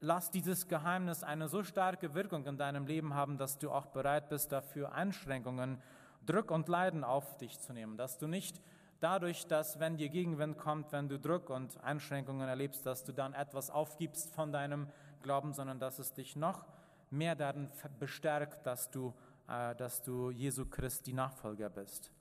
lass 0.00 0.30
dieses 0.30 0.68
Geheimnis 0.68 1.22
eine 1.22 1.48
so 1.48 1.62
starke 1.62 2.12
Wirkung 2.14 2.44
in 2.44 2.58
deinem 2.58 2.86
Leben 2.86 3.14
haben, 3.14 3.38
dass 3.38 3.58
du 3.58 3.70
auch 3.70 3.86
bereit 3.86 4.28
bist, 4.28 4.52
dafür 4.52 4.92
Einschränkungen, 4.92 5.80
Druck 6.26 6.50
und 6.50 6.68
Leiden 6.68 7.04
auf 7.04 7.38
dich 7.38 7.58
zu 7.58 7.72
nehmen, 7.72 7.96
dass 7.96 8.18
du 8.18 8.26
nicht 8.26 8.60
dadurch, 9.00 9.46
dass 9.46 9.80
wenn 9.80 9.96
dir 9.96 10.10
Gegenwind 10.10 10.58
kommt, 10.58 10.92
wenn 10.92 11.08
du 11.08 11.18
Druck 11.18 11.48
und 11.48 11.82
Einschränkungen 11.82 12.46
erlebst, 12.50 12.84
dass 12.84 13.02
du 13.02 13.12
dann 13.12 13.32
etwas 13.32 13.70
aufgibst 13.70 14.34
von 14.34 14.52
deinem 14.52 14.88
Glauben, 15.22 15.54
sondern 15.54 15.78
dass 15.78 15.98
es 15.98 16.12
dich 16.12 16.36
noch 16.36 16.66
mehr 17.08 17.34
darin 17.34 17.70
bestärkt, 17.98 18.66
dass 18.66 18.90
du, 18.90 19.14
äh, 19.48 19.74
dass 19.74 20.02
du 20.02 20.30
Jesu 20.30 20.66
Christi 20.66 21.14
Nachfolger 21.14 21.70
bist. 21.70 22.12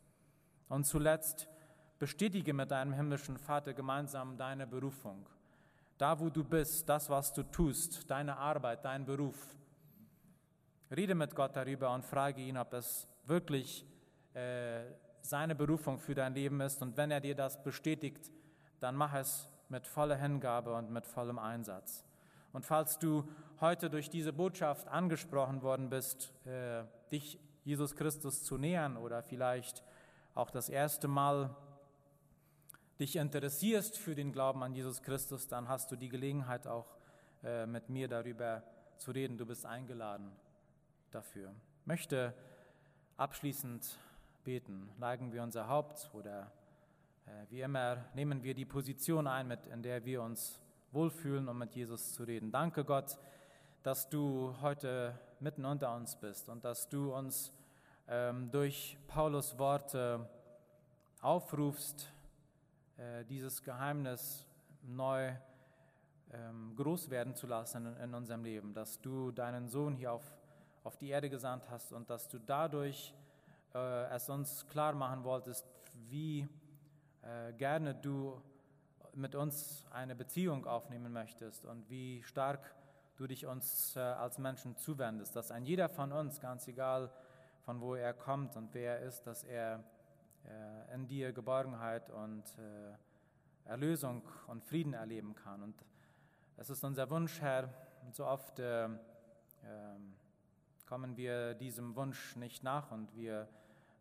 Und 0.69 0.85
zuletzt 0.85 1.49
bestätige 1.97 2.53
mit 2.53 2.71
deinem 2.71 2.93
himmlischen 2.93 3.37
Vater 3.37 3.73
gemeinsam 3.73 4.37
deine 4.37 4.65
Berufung. 4.65 5.27
Da, 5.97 6.17
wo 6.19 6.29
du 6.29 6.43
bist, 6.43 6.87
das, 6.87 7.09
was 7.09 7.33
du 7.33 7.43
tust, 7.43 8.09
deine 8.09 8.37
Arbeit, 8.37 8.85
dein 8.85 9.05
Beruf. 9.05 9.35
Rede 10.95 11.13
mit 11.13 11.35
Gott 11.35 11.55
darüber 11.55 11.93
und 11.93 12.05
frage 12.05 12.41
ihn, 12.41 12.57
ob 12.57 12.73
es 12.73 13.07
wirklich 13.25 13.85
äh, 14.33 14.83
seine 15.21 15.55
Berufung 15.55 15.99
für 15.99 16.15
dein 16.15 16.33
Leben 16.33 16.61
ist. 16.61 16.81
Und 16.81 16.95
wenn 16.95 17.11
er 17.11 17.19
dir 17.19 17.35
das 17.35 17.61
bestätigt, 17.61 18.31
dann 18.79 18.95
mach 18.95 19.13
es 19.13 19.49
mit 19.67 19.85
voller 19.85 20.15
Hingabe 20.15 20.73
und 20.73 20.89
mit 20.91 21.05
vollem 21.05 21.37
Einsatz. 21.37 22.05
Und 22.53 22.65
falls 22.65 22.97
du 22.97 23.27
heute 23.59 23.89
durch 23.89 24.09
diese 24.09 24.33
Botschaft 24.33 24.87
angesprochen 24.87 25.61
worden 25.61 25.89
bist, 25.89 26.33
äh, 26.45 26.83
dich 27.11 27.39
Jesus 27.63 27.95
Christus 27.95 28.43
zu 28.43 28.57
nähern 28.57 28.97
oder 28.97 29.21
vielleicht 29.21 29.83
auch 30.35 30.49
das 30.51 30.69
erste 30.69 31.07
Mal 31.07 31.55
dich 32.99 33.15
interessierst 33.15 33.97
für 33.97 34.15
den 34.15 34.31
Glauben 34.31 34.63
an 34.63 34.73
Jesus 34.73 35.01
Christus, 35.01 35.47
dann 35.47 35.67
hast 35.69 35.91
du 35.91 35.95
die 35.95 36.09
Gelegenheit 36.09 36.67
auch 36.67 36.97
äh, 37.43 37.65
mit 37.65 37.89
mir 37.89 38.07
darüber 38.07 38.63
zu 38.97 39.11
reden. 39.11 39.37
Du 39.37 39.45
bist 39.45 39.65
eingeladen 39.65 40.31
dafür. 41.11 41.53
Ich 41.81 41.87
möchte 41.87 42.33
abschließend 43.17 43.97
beten. 44.43 44.89
Neigen 44.97 45.31
wir 45.31 45.43
unser 45.43 45.67
Haupt 45.67 46.09
oder 46.13 46.51
äh, 47.25 47.31
wie 47.49 47.61
immer 47.61 48.05
nehmen 48.13 48.43
wir 48.43 48.53
die 48.53 48.65
Position 48.65 49.27
ein, 49.27 49.47
mit, 49.47 49.65
in 49.67 49.81
der 49.81 50.03
wir 50.03 50.21
uns 50.21 50.59
wohlfühlen, 50.91 51.47
um 51.47 51.57
mit 51.57 51.75
Jesus 51.75 52.13
zu 52.13 52.23
reden. 52.23 52.51
Danke 52.51 52.83
Gott, 52.83 53.17
dass 53.83 54.09
du 54.09 54.55
heute 54.61 55.17
mitten 55.39 55.65
unter 55.65 55.95
uns 55.95 56.15
bist 56.15 56.49
und 56.49 56.65
dass 56.65 56.89
du 56.89 57.13
uns 57.13 57.53
durch 58.51 58.97
Paulus 59.07 59.57
Worte 59.59 60.27
aufrufst, 61.21 62.11
äh, 62.97 63.23
dieses 63.25 63.61
Geheimnis 63.61 64.45
neu 64.83 65.31
ähm, 66.31 66.73
groß 66.75 67.09
werden 67.09 67.35
zu 67.35 67.47
lassen 67.47 67.95
in, 67.97 68.13
unserem 68.13 68.43
Leben, 68.43 68.73
dass 68.73 68.99
du 69.01 69.31
deinen 69.31 69.67
Sohn 69.67 69.95
hier 69.95 70.13
auf, 70.13 70.23
auf 70.83 70.97
die 70.97 71.09
Erde 71.09 71.29
gesandt 71.29 71.69
hast 71.69 71.93
und 71.93 72.09
dass 72.09 72.27
du 72.27 72.39
dadurch 72.39 73.13
äh, 73.73 74.05
es 74.15 74.29
uns 74.29 74.67
klar 74.67 74.93
machen 74.93 75.23
wolltest, 75.23 75.65
wie 76.09 76.47
äh, 77.21 77.53
gerne 77.53 77.95
du 77.95 78.41
mit 79.13 79.35
uns 79.35 79.85
eine 79.91 80.15
Beziehung 80.15 80.65
aufnehmen 80.65 81.11
möchtest 81.11 81.65
und 81.65 81.89
wie 81.89 82.23
stark 82.23 82.75
du 83.17 83.27
dich 83.27 83.45
uns 83.45 83.97
als 83.97 84.37
Menschen 84.37 84.77
zuwendest, 84.77 85.35
dass 85.35 85.51
ein 85.51 85.65
jeder 85.65 85.89
von 85.89 86.13
uns, 86.13 86.39
ganz 86.39 86.67
egal 86.69 87.11
von 87.69 87.81
wo 87.81 87.93
er 87.93 88.15
kommt 88.15 88.55
und 88.55 88.73
wer 88.73 88.97
er 88.97 89.05
ist, 89.05 89.27
dass 89.27 89.43
er 89.43 89.83
äh, 90.43 90.95
in 90.95 91.05
dir 91.05 91.31
Geborgenheit 91.31 92.09
und 92.09 92.43
äh, 92.57 93.69
Erlösung 93.69 94.23
und 94.47 94.63
Frieden 94.63 94.93
erleben 94.93 95.35
kann. 95.35 95.61
Und 95.61 95.75
es 96.57 96.71
ist 96.71 96.83
unser 96.83 97.07
Wunsch, 97.11 97.39
Herr, 97.41 97.69
so 98.11 98.25
oft 98.25 98.57
äh, 98.57 98.85
ähm, 98.85 100.15
kommen 100.87 101.15
wir 101.15 101.53
diesem 101.53 101.95
Wunsch 101.95 102.35
nicht 102.37 102.63
nach 102.63 102.89
und 102.89 103.15
wir 103.15 103.47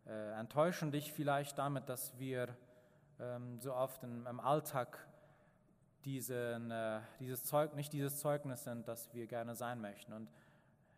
äh, 0.07 0.31
enttäuschen 0.39 0.91
dich 0.91 1.13
vielleicht 1.13 1.59
damit, 1.59 1.89
dass 1.89 2.17
wir 2.17 2.47
ähm, 3.19 3.59
so 3.59 3.75
oft 3.75 4.03
in, 4.03 4.25
im 4.25 4.39
Alltag 4.39 5.07
diesen, 6.05 6.71
äh, 6.71 7.01
dieses 7.19 7.43
Zeug, 7.43 7.75
nicht 7.75 7.93
dieses 7.93 8.17
Zeugnis 8.17 8.63
sind, 8.63 8.87
das 8.87 9.13
wir 9.13 9.27
gerne 9.27 9.53
sein 9.53 9.79
möchten. 9.79 10.11
Und 10.13 10.27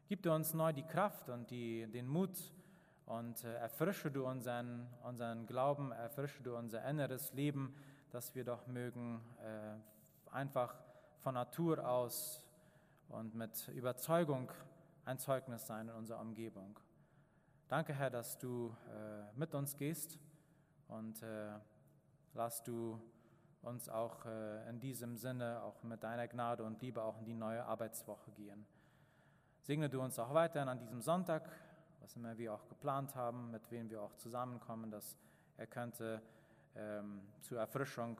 gib 0.08 0.26
uns 0.26 0.54
neu 0.54 0.72
die 0.72 0.84
Kraft 0.84 1.28
und 1.28 1.52
die, 1.52 1.86
den 1.88 2.08
Mut 2.08 2.32
und 3.12 3.44
äh, 3.44 3.56
erfrische 3.56 4.10
du 4.10 4.26
unseren, 4.26 4.88
unseren 5.04 5.46
Glauben, 5.46 5.92
erfrische 5.92 6.42
du 6.44 6.56
unser 6.56 6.84
inneres 6.86 7.34
Leben, 7.34 7.76
dass 8.10 8.34
wir 8.36 8.46
doch 8.46 8.68
mögen 8.68 9.22
äh, 9.44 10.34
einfach 10.34 10.74
von 11.20 11.34
Natur 11.34 11.86
aus 11.86 12.42
und 13.10 13.36
mit 13.36 13.68
Überzeugung 13.70 14.50
ein 15.04 15.18
Zeugnis 15.18 15.68
sein 15.68 15.90
in 15.90 15.96
unserer 15.96 16.22
Umgebung. 16.22 16.80
Danke, 17.68 17.94
Herr, 17.94 18.10
dass 18.10 18.38
du 18.38 18.74
äh, 18.88 19.38
mit 19.38 19.54
uns 19.56 19.76
gehst 19.76 20.18
und 20.88 21.24
lass 22.34 22.64
du 22.64 23.02
uns 23.62 23.88
auch 23.88 24.26
in 24.68 24.82
diesem 24.82 25.16
Sinne, 25.16 25.62
auch 25.64 25.84
mit 25.84 26.04
deiner 26.04 26.28
Gnade 26.28 26.66
und 26.66 26.82
Liebe, 26.82 27.02
auch 27.02 27.18
in 27.20 27.24
die 27.24 27.34
neue 27.34 27.64
Arbeitswoche 27.64 28.30
gehen. 28.32 28.66
Segne 29.62 29.90
du 29.90 30.02
uns 30.02 30.20
auch 30.20 30.34
weiterhin 30.34 30.68
an 30.68 30.80
diesem 30.80 31.00
Sonntag, 31.00 31.50
was 32.02 32.16
immer 32.16 32.38
wir 32.38 32.54
auch 32.54 32.68
geplant 32.68 33.16
haben, 33.16 33.52
mit 33.52 33.70
wem 33.72 33.90
wir 33.90 34.02
auch 34.02 34.16
zusammenkommen, 34.16 34.92
dass 34.92 35.16
er 35.58 35.68
könnte 35.68 36.22
ähm, 36.76 37.22
zur 37.42 37.60
Erfrischung 37.60 38.20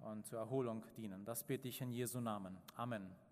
und 0.00 0.26
zur 0.26 0.38
Erholung 0.38 0.84
dienen. 0.96 1.24
Das 1.24 1.42
bete 1.42 1.68
ich 1.68 1.80
in 1.80 1.90
Jesu 1.90 2.20
Namen. 2.20 2.58
Amen. 2.76 3.25